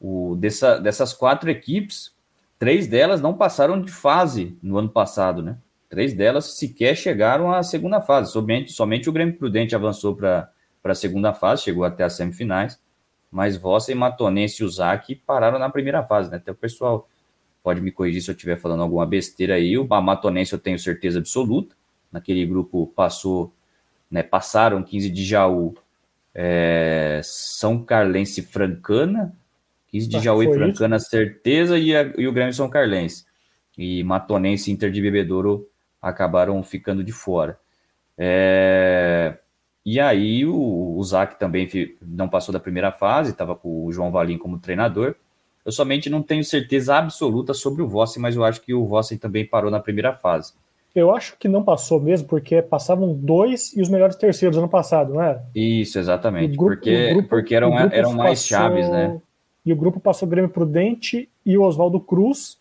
[0.00, 2.12] O, dessa, dessas quatro equipes,
[2.58, 5.58] três delas não passaram de fase no ano passado, né?
[5.90, 8.32] Três delas sequer chegaram à segunda fase.
[8.32, 10.50] Somente, somente o Grêmio Prudente avançou para
[10.90, 12.80] a segunda fase, chegou até as semifinais.
[13.30, 16.36] Mas Vossa e Matonense e Uzaki pararam na primeira fase, né?
[16.36, 17.08] Até o pessoal
[17.62, 19.78] pode me corrigir se eu estiver falando alguma besteira aí.
[19.78, 21.74] O Matonense eu tenho certeza absoluta.
[22.10, 23.52] Naquele grupo passou,
[24.10, 24.22] né?
[24.22, 25.74] Passaram 15 de Jaú,
[26.34, 29.34] é, São Carlense Francana,
[29.88, 31.08] 15 de Jaú e Francana, isso.
[31.08, 33.24] certeza, e, a, e o Grêmio São Carlense.
[33.78, 35.66] E Matonense e Inter de Bebedouro
[36.00, 37.58] acabaram ficando de fora.
[38.18, 39.38] É,
[39.84, 41.68] e aí o, o Zac também
[42.00, 45.14] não passou da primeira fase, estava com o João Valim como treinador.
[45.64, 49.18] Eu somente não tenho certeza absoluta sobre o Vossen, mas eu acho que o Vossen
[49.18, 50.54] também parou na primeira fase.
[50.94, 55.14] Eu acho que não passou mesmo, porque passavam dois e os melhores terceiros ano passado,
[55.14, 55.42] não era?
[55.54, 56.56] Isso, exatamente.
[56.56, 58.58] Grupo, porque, grupo, porque eram, eram mais passou...
[58.58, 59.20] chaves, né?
[59.64, 62.58] E o grupo passou o Grêmio Prudente e o Oswaldo Cruz.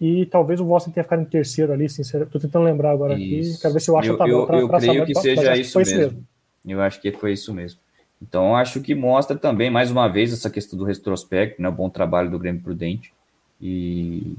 [0.00, 2.32] E talvez o Vossen tenha ficado em terceiro ali, sinceramente.
[2.32, 3.52] Tô tentando lembrar agora isso.
[3.52, 3.62] aqui.
[3.62, 4.40] Quero ver se eu acho eu, a tabela.
[4.40, 5.98] Eu, pra, eu pra creio saber, que pra, seja isso, mesmo.
[5.98, 6.24] mesmo.
[6.66, 7.80] Eu acho que foi isso mesmo.
[8.20, 11.68] Então, acho que mostra também, mais uma vez, essa questão do retrospecto, né?
[11.68, 13.12] O bom trabalho do Grêmio Prudente.
[13.60, 14.36] E,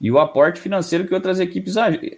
[0.00, 1.74] e o aporte financeiro que outras equipes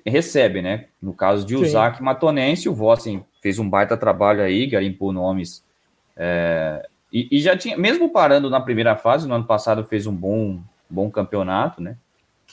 [0.07, 0.87] recebem, né?
[1.01, 5.63] No caso de Usac Matonense, o Vossen fez um baita trabalho aí, garimpou nomes.
[6.17, 10.15] É, e, e, já tinha, mesmo parando na primeira fase, no ano passado fez um
[10.15, 11.97] bom, bom campeonato, né?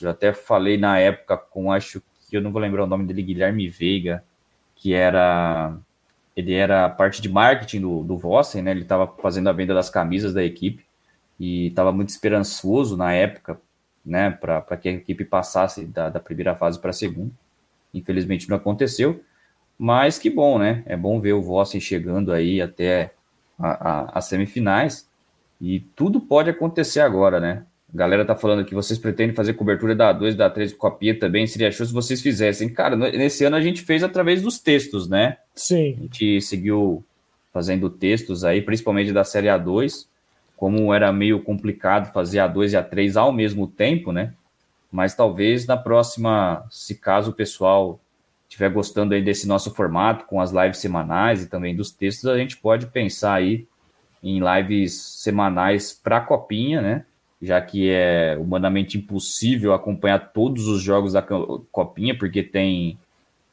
[0.00, 3.22] Eu até falei na época com, acho que eu não vou lembrar o nome dele,
[3.22, 4.22] Guilherme Veiga,
[4.76, 5.74] que era.
[6.36, 8.70] Ele era parte de marketing do, do Vossen, né?
[8.70, 10.84] Ele estava fazendo a venda das camisas da equipe
[11.38, 13.60] e estava muito esperançoso na época
[14.04, 17.32] né, para que a equipe passasse da, da primeira fase para a segunda.
[17.94, 19.22] Infelizmente não aconteceu,
[19.78, 20.82] mas que bom, né?
[20.86, 23.12] É bom ver o Vossen chegando aí até
[23.58, 25.08] as semifinais
[25.60, 27.64] e tudo pode acontecer agora, né?
[27.92, 31.46] A galera tá falando que vocês pretendem fazer cobertura da 2, da 3 Copinha também,
[31.46, 32.68] seria show se vocês fizessem.
[32.68, 35.36] Cara, nesse ano a gente fez através dos textos, né?
[35.54, 35.96] Sim.
[35.98, 37.04] A gente seguiu
[37.52, 40.06] fazendo textos aí, principalmente da Série A2
[40.62, 44.32] como era meio complicado fazer a 2 e a 3 ao mesmo tempo, né?
[44.92, 47.98] Mas talvez na próxima, se caso o pessoal
[48.48, 52.38] estiver gostando aí desse nosso formato, com as lives semanais e também dos textos, a
[52.38, 53.66] gente pode pensar aí
[54.22, 57.04] em lives semanais para a Copinha, né?
[57.42, 62.96] Já que é humanamente impossível acompanhar todos os jogos da Copinha, porque tem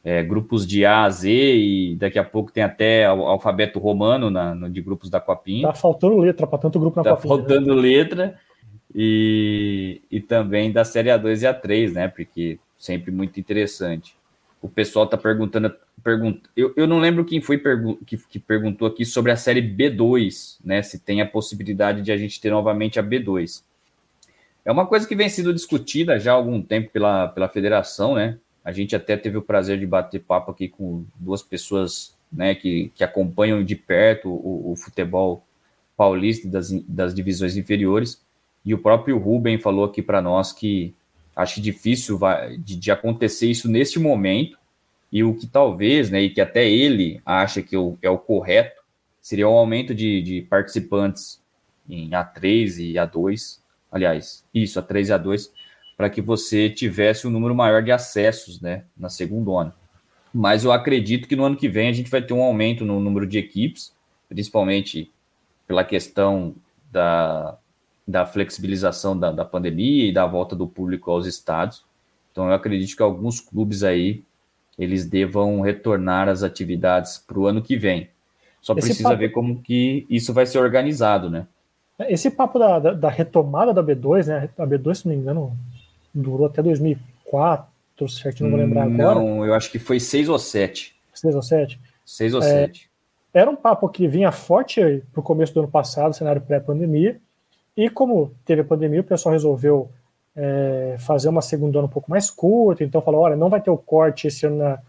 [0.04, 4.56] é, grupos de A a Z e daqui a pouco tem até alfabeto romano na,
[4.56, 5.67] no, de grupos da Copinha.
[5.67, 7.36] Tá faltando letra para tanto grupo na tá Copinha.
[7.36, 7.82] Tá faltando né?
[7.82, 8.39] letra
[8.93, 12.08] e, e também da Série A2 e A3, né?
[12.08, 14.15] Porque sempre muito interessante.
[14.62, 15.73] O pessoal tá perguntando,
[16.04, 19.62] pergunta, eu, eu não lembro quem foi pergu que, que perguntou aqui sobre a Série
[19.62, 20.82] B2, né?
[20.82, 23.63] Se tem a possibilidade de a gente ter novamente a B2.
[24.65, 28.37] É uma coisa que vem sendo discutida já há algum tempo pela, pela federação, né?
[28.63, 32.91] A gente até teve o prazer de bater papo aqui com duas pessoas né, que,
[32.93, 35.43] que acompanham de perto o, o futebol
[35.97, 38.21] paulista das, das divisões inferiores.
[38.63, 40.93] E o próprio Rubem falou aqui para nós que
[41.35, 42.19] acho difícil
[42.59, 44.57] de, de, acontecer isso neste momento.
[45.11, 48.83] E o que talvez, né, e que até ele acha que é o correto,
[49.19, 51.41] seria o um aumento de, de participantes
[51.89, 53.58] em A3 e A2.
[53.91, 55.49] Aliás, isso, A3 e A2,
[55.97, 59.73] para que você tivesse um número maior de acessos né, na segunda ano.
[60.34, 62.99] Mas eu acredito que no ano que vem a gente vai ter um aumento no
[62.99, 63.93] número de equipes,
[64.28, 65.12] principalmente
[65.67, 66.56] pela questão
[66.91, 67.58] da,
[68.08, 71.84] da flexibilização da, da pandemia e da volta do público aos estados.
[72.32, 74.23] Então eu acredito que alguns clubes aí
[74.78, 78.10] eles devam retornar às atividades para o ano que vem.
[78.62, 79.19] Só Esse precisa papo...
[79.19, 81.47] ver como que isso vai ser organizado, né?
[82.07, 84.49] Esse papo da, da, da, retomada da B2, né?
[84.57, 85.57] A B2, se não me engano,
[86.13, 87.67] durou até 2004,
[88.07, 89.19] certinho, não vou lembrar agora.
[89.19, 90.95] Não, eu acho que foi 6 ou 7.
[91.13, 91.79] 6 ou 7?
[92.05, 92.89] 6 ou 7.
[93.33, 97.19] É, era um papo que vinha forte para o começo do ano passado, cenário pré-pandemia,
[97.75, 99.89] e como teve a pandemia, o pessoal resolveu
[100.35, 103.69] é, fazer uma segunda ano um pouco mais curta, então falou, olha, não vai ter
[103.69, 104.79] o corte esse ano na,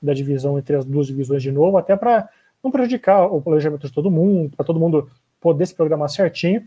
[0.00, 2.28] da divisão entre as duas divisões de novo, até para
[2.62, 5.08] não prejudicar o planejamento de todo mundo, para todo mundo
[5.40, 6.66] poder se programar certinho.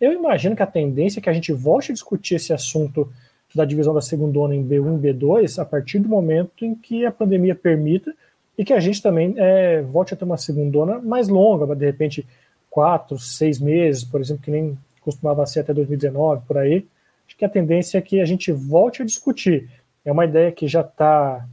[0.00, 3.10] Eu imagino que a tendência é que a gente volte a discutir esse assunto
[3.54, 7.06] da divisão da segunda onda em B1 e B2 a partir do momento em que
[7.06, 8.14] a pandemia permita
[8.58, 11.84] e que a gente também é, volte a ter uma segunda onda mais longa, de
[11.84, 12.26] repente
[12.70, 16.86] quatro, seis meses, por exemplo, que nem costumava ser até 2019, por aí.
[17.26, 19.70] Acho que a tendência é que a gente volte a discutir.
[20.04, 21.46] É uma ideia que já está,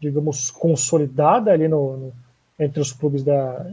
[0.00, 2.12] digamos, consolidada ali no, no,
[2.58, 3.66] entre os clubes da.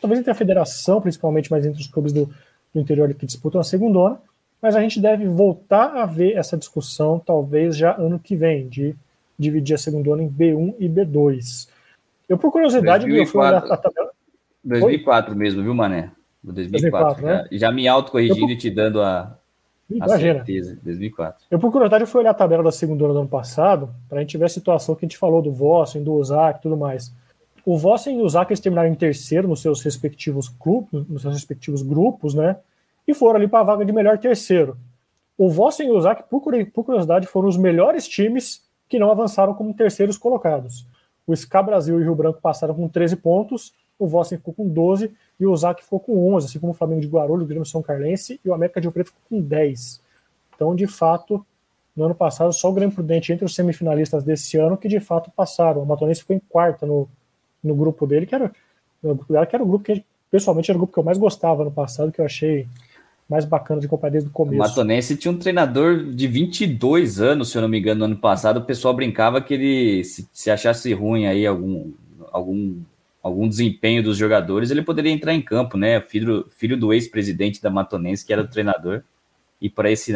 [0.00, 2.26] Talvez entre a federação, principalmente, mas entre os clubes do,
[2.74, 4.18] do interior que disputam a segunda
[4.60, 8.96] mas a gente deve voltar a ver essa discussão, talvez já ano que vem, de
[9.38, 11.68] dividir a segunda em B1 e B2.
[12.28, 14.10] Eu, por curiosidade, 2004, eu fui olhar a tabela.
[14.64, 15.38] 2004 Oi?
[15.38, 16.10] mesmo, viu, Mané?
[16.42, 17.22] 2004.
[17.22, 17.48] 2004 já, né?
[17.52, 19.36] já me autocorrigindo e te dando a,
[20.00, 20.78] a certeza.
[20.82, 21.44] 2004.
[21.50, 24.20] Eu, por curiosidade, eu fui olhar a tabela da segunda do ano passado, para a
[24.22, 27.14] gente ver a situação que a gente falou do Vossen, do Ozak e tudo mais.
[27.66, 31.82] O Vossen e o eles terminaram em terceiro nos seus respectivos clubes, nos seus respectivos
[31.82, 32.56] grupos, né?
[33.06, 34.76] e foram ali para a vaga de melhor terceiro.
[35.38, 39.72] O Vossen e o Zac, por curiosidade, foram os melhores times que não avançaram como
[39.74, 40.86] terceiros colocados.
[41.26, 44.68] O SCA Brasil e o Rio Branco passaram com 13 pontos, o Vossen ficou com
[44.68, 47.66] 12 e o Zac ficou com 11, assim como o Flamengo de Guarulhos, o Grêmio
[47.66, 50.00] São Carlense e o América de Rio Preto ficou com 10.
[50.54, 51.44] Então, de fato,
[51.94, 55.30] no ano passado, só o Grêmio Prudente entre os semifinalistas desse ano que de fato
[55.30, 55.82] passaram.
[55.82, 57.08] O Matonense ficou em quarta no,
[57.62, 58.52] no grupo dele, que era,
[59.02, 61.18] no grupo dela, que era o grupo que, pessoalmente, era o grupo que eu mais
[61.18, 62.66] gostava no passado, que eu achei
[63.28, 64.56] mais bacana de acompanhar desde o começo.
[64.56, 68.16] O Matonense tinha um treinador de 22 anos, se eu não me engano, no ano
[68.16, 68.58] passado.
[68.58, 71.90] O pessoal brincava que ele, se, se achasse ruim aí algum,
[72.30, 72.76] algum,
[73.20, 76.00] algum desempenho dos jogadores, ele poderia entrar em campo, né?
[76.00, 79.02] Filho, filho do ex-presidente da Matonense, que era o treinador.
[79.60, 80.12] e para esse,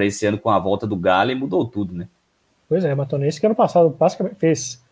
[0.00, 2.08] esse ano com a volta do Galo mudou tudo, né?
[2.68, 4.82] Pois é, Matonense que ano passado basicamente fez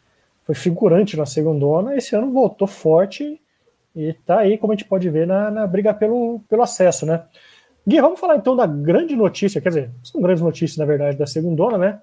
[0.44, 3.40] foi figurante na segunda, esse ano voltou forte
[3.94, 7.24] e tá aí, como a gente pode ver, na, na briga pelo, pelo acesso, né?
[7.86, 11.26] Gui, vamos falar então da grande notícia, quer dizer, são grandes notícias, na verdade, da
[11.26, 12.00] segunda, né?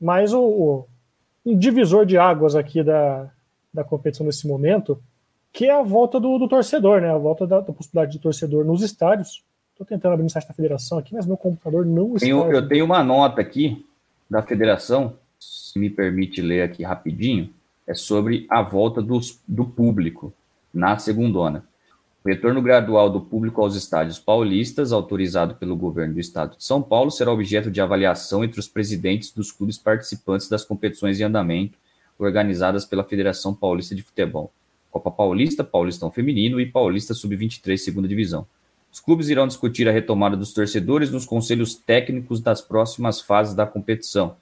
[0.00, 0.88] Mas o, o
[1.44, 3.30] um divisor de águas aqui da,
[3.72, 5.00] da competição nesse momento,
[5.52, 7.10] que é a volta do, do torcedor, né?
[7.10, 9.42] A volta da, da, possibilidade de torcedor nos estádios.
[9.72, 12.26] Estou tentando abrir o site da federação aqui, mas meu computador não está.
[12.26, 13.84] Tenho, eu tenho uma nota aqui
[14.30, 17.52] da federação, se me permite ler aqui rapidinho,
[17.86, 20.32] é sobre a volta dos, do público
[20.72, 21.64] na segundona.
[22.24, 26.80] O retorno gradual do público aos estádios paulistas, autorizado pelo governo do estado de São
[26.80, 31.78] Paulo, será objeto de avaliação entre os presidentes dos clubes participantes das competições em andamento
[32.18, 34.50] organizadas pela Federação Paulista de Futebol.
[34.90, 38.46] Copa Paulista, Paulistão Feminino e Paulista Sub-23, segunda divisão.
[38.92, 43.66] Os clubes irão discutir a retomada dos torcedores nos conselhos técnicos das próximas fases da
[43.66, 44.36] competição.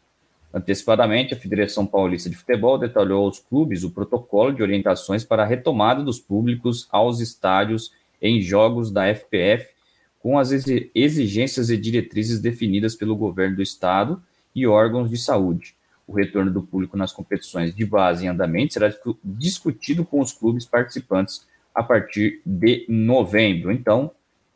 [0.52, 5.46] Antecipadamente, a Federação Paulista de Futebol detalhou aos clubes o protocolo de orientações para a
[5.46, 9.70] retomada dos públicos aos estádios em jogos da FPF,
[10.20, 14.22] com as exigências e diretrizes definidas pelo governo do estado
[14.54, 15.74] e órgãos de saúde.
[16.06, 18.92] O retorno do público nas competições de base em andamento será
[19.24, 23.72] discutido com os clubes participantes a partir de novembro.
[23.72, 24.10] Então,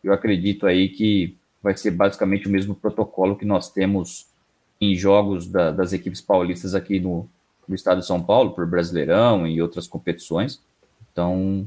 [0.04, 4.26] eu acredito aí que vai ser basicamente o mesmo protocolo que nós temos
[4.80, 7.28] em jogos da, das equipes paulistas aqui no,
[7.66, 10.60] no estado de São Paulo, por Brasileirão e outras competições.
[11.12, 11.66] Então,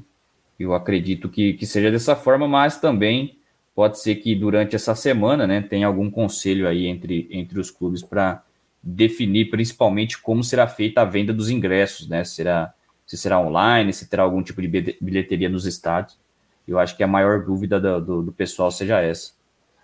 [0.59, 3.37] eu acredito que, que seja dessa forma, mas também
[3.73, 8.03] pode ser que durante essa semana né, tenha algum conselho aí entre, entre os clubes
[8.03, 8.43] para
[8.81, 12.23] definir principalmente como será feita a venda dos ingressos, né?
[12.23, 12.73] Será,
[13.05, 14.67] se será online, se terá algum tipo de
[15.01, 16.17] bilheteria nos estádios.
[16.67, 19.31] Eu acho que a maior dúvida do, do, do pessoal seja essa.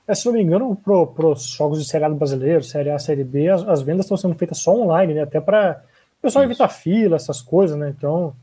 [0.07, 3.23] É, se não me engano, para os jogos de Série A brasileiro, Série A, Série
[3.23, 5.21] B, as, as vendas estão sendo feitas só online, né?
[5.21, 5.83] Até para
[6.19, 7.93] o pessoal evitar fila, essas coisas, né?
[7.95, 8.35] Então,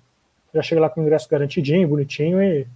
[0.52, 2.66] já chega lá com o ingresso garantidinho, bonitinho e.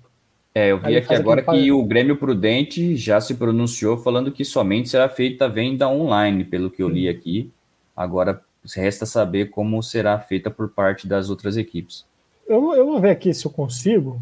[0.54, 4.88] É, eu vi aqui agora que o Grêmio Prudente já se pronunciou falando que somente
[4.88, 7.52] será feita a venda online, pelo que eu li aqui.
[7.94, 8.40] Agora
[8.74, 12.06] resta saber como será feita por parte das outras equipes.
[12.48, 14.18] Eu, eu vou ver aqui se eu consigo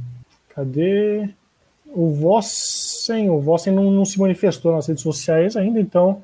[0.54, 1.30] Cadê?
[1.94, 6.22] O Vossen, o Vossen não, não, se manifestou nas redes sociais ainda, então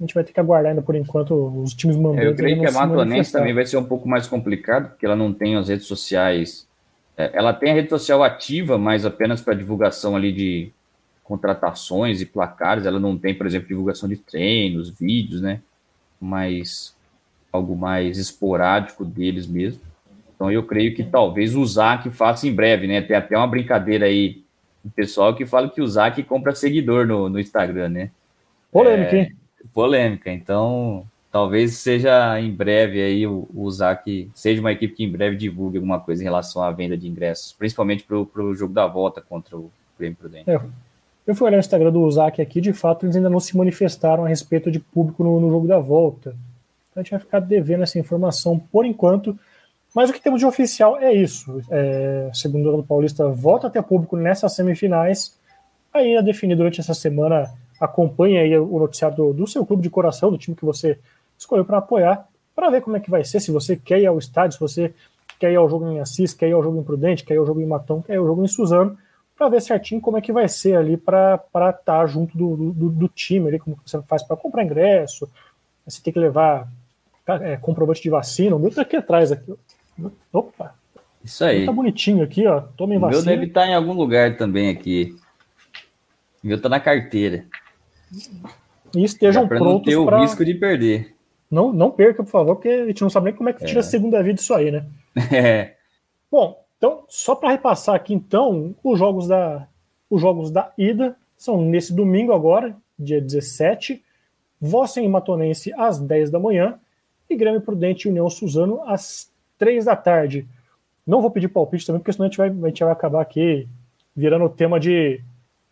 [0.00, 2.24] a gente vai ter que aguardar ainda por enquanto os times mandantes.
[2.24, 5.14] É, eu creio que a Matonense também vai ser um pouco mais complicado, porque ela
[5.14, 6.66] não tem as redes sociais.
[7.16, 10.72] É, ela tem a rede social ativa, mas apenas para divulgação ali de
[11.22, 12.86] contratações e placares.
[12.86, 15.60] Ela não tem, por exemplo, divulgação de treinos, vídeos, né?
[16.20, 16.96] Mas
[17.52, 19.80] algo mais esporádico deles mesmo.
[20.34, 23.02] Então eu creio que talvez o Zac faça em breve, né?
[23.02, 24.41] Tem até uma brincadeira aí
[24.84, 28.10] do pessoal que fala que o Zac compra seguidor no, no Instagram, né?
[28.70, 29.36] Polêmica, é, hein?
[29.72, 30.30] Polêmica.
[30.32, 35.36] Então talvez seja em breve aí o, o Zac seja uma equipe que em breve
[35.36, 39.20] divulgue alguma coisa em relação à venda de ingressos, principalmente para o jogo da volta
[39.22, 40.50] contra o Grêmio Prudente.
[40.50, 40.60] É,
[41.26, 44.24] eu fui olhar o Instagram do Zac aqui, de fato eles ainda não se manifestaram
[44.24, 46.36] a respeito de público no, no jogo da volta.
[46.90, 49.38] Então a gente vai ficar devendo essa informação por enquanto.
[49.94, 51.60] Mas o que temos de oficial é isso.
[51.70, 55.38] É, segundo o Paulista, volta a ter público nessas semifinais.
[55.92, 59.90] Aí a definir durante essa semana, acompanhe aí o noticiário do, do seu clube de
[59.90, 60.98] coração, do time que você
[61.36, 64.18] escolheu para apoiar, para ver como é que vai ser, se você quer ir ao
[64.18, 64.94] estádio, se você
[65.38, 67.46] quer ir ao jogo em Assis, quer ir ao jogo em Prudente, quer ir ao
[67.46, 68.96] jogo em Matão, quer ir ao jogo em Suzano,
[69.36, 72.88] para ver certinho como é que vai ser ali para estar tá junto do, do,
[72.90, 75.28] do, time, ali, como você faz para comprar ingresso,
[75.84, 76.68] você tem que levar
[77.26, 79.52] é, comprovante de vacina, o meu tá aqui atrás, aqui,
[80.32, 80.74] Opa!
[81.24, 81.66] Isso aí.
[81.66, 82.60] Tá bonitinho aqui, ó.
[82.76, 83.22] Tomem vacina.
[83.22, 85.16] O meu deve estar tá em algum lugar também aqui.
[86.42, 87.44] O meu tá na carteira.
[88.94, 90.20] E estejam para não ter o pra...
[90.20, 91.14] risco de perder.
[91.50, 93.78] Não, não perca, por favor, porque a gente não sabe nem como é que tira
[93.78, 93.80] é.
[93.80, 94.86] a segunda vida disso aí, né?
[95.30, 95.76] É.
[96.30, 99.68] Bom, então, só para repassar aqui, então, os jogos da,
[100.08, 104.02] os jogos da ida são nesse domingo agora, dia 17,
[104.60, 106.78] Vossen e Matonense às 10 da manhã
[107.28, 109.31] e Grêmio Prudente e União Suzano às
[109.62, 110.44] três da tarde.
[111.06, 113.68] Não vou pedir palpite também, porque senão a gente vai, a gente vai acabar aqui
[114.14, 115.20] virando o tema de,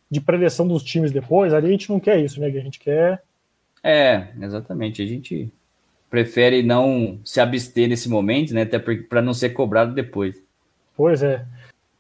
[0.09, 1.53] de preleção dos times depois.
[1.53, 2.47] Ali a gente não quer isso, né?
[2.47, 3.21] A gente quer.
[3.83, 5.03] É, exatamente.
[5.03, 5.53] A gente
[6.09, 8.63] prefere não se abster nesse momento, né?
[8.63, 10.41] Até para não ser cobrado depois.
[10.97, 11.45] Pois é.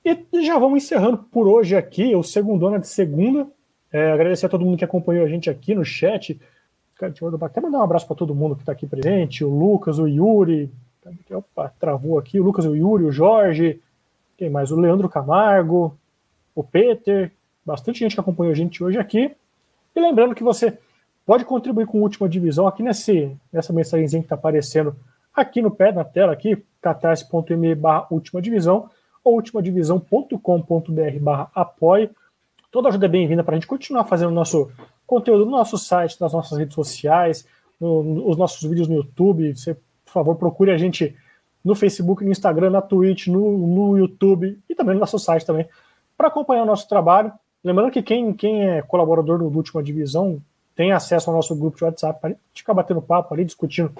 [0.04, 3.48] E já vamos encerrando por hoje aqui, o segundo ano de segunda.
[3.92, 6.40] É, agradecer a todo mundo que acompanhou a gente aqui no chat.
[7.02, 10.70] Até mandar um abraço para todo mundo que está aqui presente, o Lucas, o Yuri,
[11.30, 12.38] Opa, travou aqui.
[12.38, 13.80] O Lucas, o Yuri, o Jorge.
[14.36, 14.70] Quem mais?
[14.70, 15.96] O Leandro Camargo,
[16.54, 17.32] o Peter.
[17.64, 19.34] Bastante gente que acompanhou a gente hoje aqui.
[19.94, 20.78] E lembrando que você
[21.26, 24.96] pode contribuir com a última divisão aqui nesse, nessa mensagenzinha que está aparecendo
[25.34, 28.90] aqui no pé, na tela, aqui, catarse.me barra última divisão
[29.22, 32.10] ou ultimadivisão.com.br barra apoie.
[32.70, 34.70] Toda ajuda é bem-vinda para a gente continuar fazendo o nosso
[35.06, 37.46] conteúdo no nosso site, nas nossas redes sociais,
[37.80, 39.54] no, os nossos vídeos no YouTube.
[39.54, 39.76] Você,
[40.10, 41.16] por favor, procure a gente
[41.64, 45.68] no Facebook, no Instagram, na Twitch, no, no YouTube e também no nosso site também,
[46.18, 47.32] para acompanhar o nosso trabalho.
[47.62, 50.42] Lembrando que quem, quem é colaborador do Última Divisão
[50.74, 53.92] tem acesso ao nosso grupo de WhatsApp para a gente ficar batendo papo ali, discutindo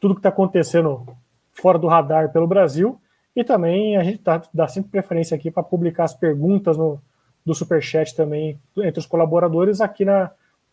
[0.00, 1.06] tudo que está acontecendo
[1.52, 2.98] fora do radar pelo Brasil.
[3.34, 7.00] E também a gente tá, dá sempre preferência aqui para publicar as perguntas no,
[7.44, 10.30] do Superchat também entre os colaboradores aqui na,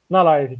[0.10, 0.60] na live.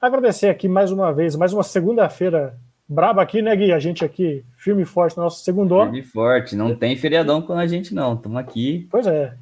[0.00, 2.56] Agradecer aqui mais uma vez, mais uma segunda-feira
[2.88, 3.72] braba aqui, né, Gui?
[3.72, 5.80] A gente aqui, firme e forte no nosso segundo.
[5.82, 8.14] Firme e forte, não tem feriadão com a gente, não.
[8.14, 8.88] Estamos aqui.
[8.90, 9.34] Pois é.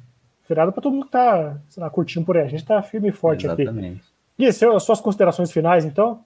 [0.43, 2.43] Feriado para todo mundo que tá lá, curtindo por aí.
[2.43, 3.97] A gente está firme e forte Exatamente.
[3.97, 4.01] aqui.
[4.39, 6.23] Gui, seu, suas considerações finais, então?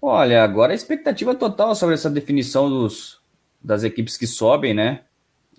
[0.00, 3.20] Olha, agora a expectativa total sobre essa definição dos,
[3.62, 5.00] das equipes que sobem, né?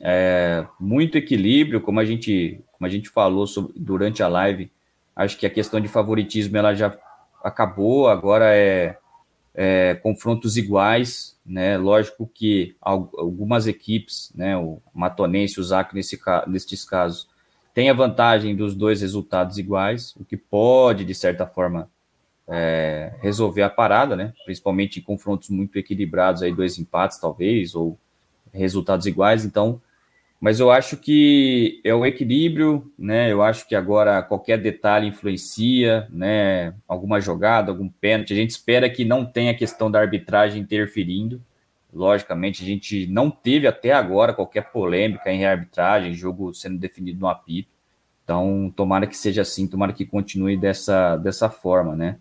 [0.01, 4.71] É, muito equilíbrio, como a gente, como a gente falou sobre, durante a live.
[5.13, 6.97] Acho que a questão de favoritismo ela já
[7.43, 8.97] acabou, agora é,
[9.53, 11.77] é confrontos iguais, né?
[11.77, 17.27] Lógico que algumas equipes, né, o Matonense o Zac nesse, nesses casos,
[17.73, 21.89] tem a vantagem dos dois resultados iguais, o que pode, de certa forma,
[22.47, 24.33] é, resolver a parada, né?
[24.43, 27.97] Principalmente em confrontos muito equilibrados, aí dois empates, talvez, ou
[28.51, 29.45] resultados iguais.
[29.45, 29.81] Então,
[30.39, 33.31] mas eu acho que é o equilíbrio, né?
[33.31, 36.73] Eu acho que agora qualquer detalhe influencia, né?
[36.87, 38.31] Alguma jogada, algum pênalti.
[38.31, 41.41] A gente espera que não tenha a questão da arbitragem interferindo.
[41.93, 47.27] Logicamente, a gente não teve até agora qualquer polêmica em arbitragem, jogo sendo definido no
[47.27, 47.69] apito.
[48.23, 52.17] Então, tomara que seja assim, tomara que continue dessa, dessa forma, né?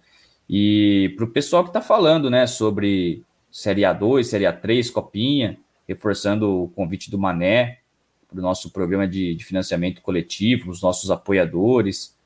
[0.48, 6.64] E para o pessoal que está falando, né, sobre Série A2, Série A3, Copinha, reforçando
[6.64, 7.80] o convite do Mané,
[8.28, 12.16] para o nosso programa de, de, financiamento coletivo, os nossos apoiadores,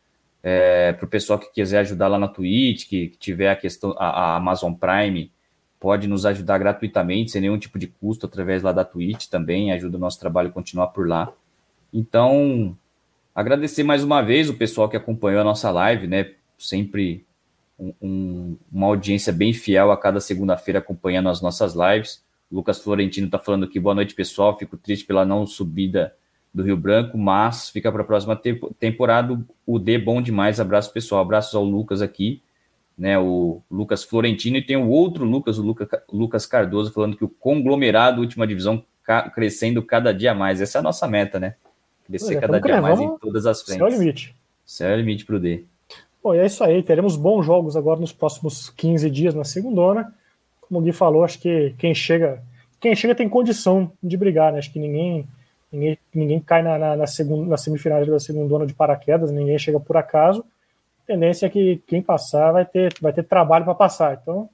[0.42, 3.94] é, para o pessoal que quiser ajudar lá na Twitch, que, que tiver a questão,
[3.96, 5.30] a, a, Amazon Prime,
[5.78, 9.96] pode nos ajudar gratuitamente, sem nenhum tipo de custo, através lá da Twitch também, ajuda
[9.96, 11.32] o nosso trabalho a continuar por lá.
[11.92, 12.76] Então,
[13.34, 16.32] agradecer mais uma vez o pessoal que acompanhou a nossa live, né?
[16.58, 17.24] Sempre
[17.78, 22.22] um, um, uma audiência bem fiel a cada segunda-feira acompanhando as nossas lives.
[22.52, 24.58] Lucas Florentino está falando aqui, boa noite, pessoal.
[24.58, 26.14] Fico triste pela não subida
[26.52, 28.38] do Rio Branco, mas fica para a próxima
[28.78, 29.42] temporada.
[29.66, 30.60] O D bom demais.
[30.60, 31.22] Abraço, pessoal.
[31.22, 32.42] Abraços ao Lucas aqui,
[32.96, 33.18] né?
[33.18, 37.28] O Lucas Florentino e tem o outro Lucas, o Luca, Lucas Cardoso, falando que o
[37.28, 40.60] conglomerado última divisão ca crescendo cada dia mais.
[40.60, 41.54] Essa é a nossa meta, né?
[42.04, 43.78] Crescer é, cada dia mais em todas as frentes.
[43.78, 44.36] Céu é o limite.
[44.66, 45.64] Céu é o limite para o D.
[46.22, 46.82] Bom, e é isso aí.
[46.82, 49.80] Teremos bons jogos agora nos próximos 15 dias na segunda
[50.72, 52.42] como o Gui falou, acho que quem chega,
[52.80, 54.58] quem chega tem condição de brigar, né?
[54.58, 55.28] Acho que ninguém,
[55.70, 59.78] ninguém, ninguém cai na, na, na, segunda, na semifinal da segunda de paraquedas, ninguém chega
[59.78, 60.42] por acaso.
[61.04, 64.18] A tendência é que quem passar vai ter, vai ter trabalho para passar.
[64.22, 64.48] Então,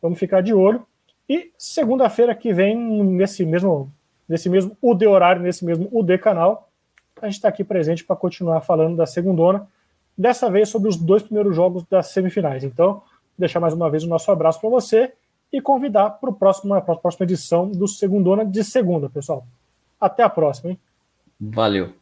[0.00, 0.86] vamos ficar de olho.
[1.28, 3.90] E segunda-feira que vem, nesse mesmo,
[4.28, 6.68] nesse mesmo UD horário, nesse mesmo UD canal,
[7.20, 9.66] a gente está aqui presente para continuar falando da segundona,
[10.16, 12.62] dessa vez sobre os dois primeiros jogos das semifinais.
[12.62, 13.02] Então,
[13.36, 15.12] deixar mais uma vez o nosso abraço para você
[15.56, 19.46] e convidar para, a próxima edição do Segundona de segunda, pessoal.
[19.98, 20.78] Até a próxima, hein?
[21.40, 21.94] Valeu.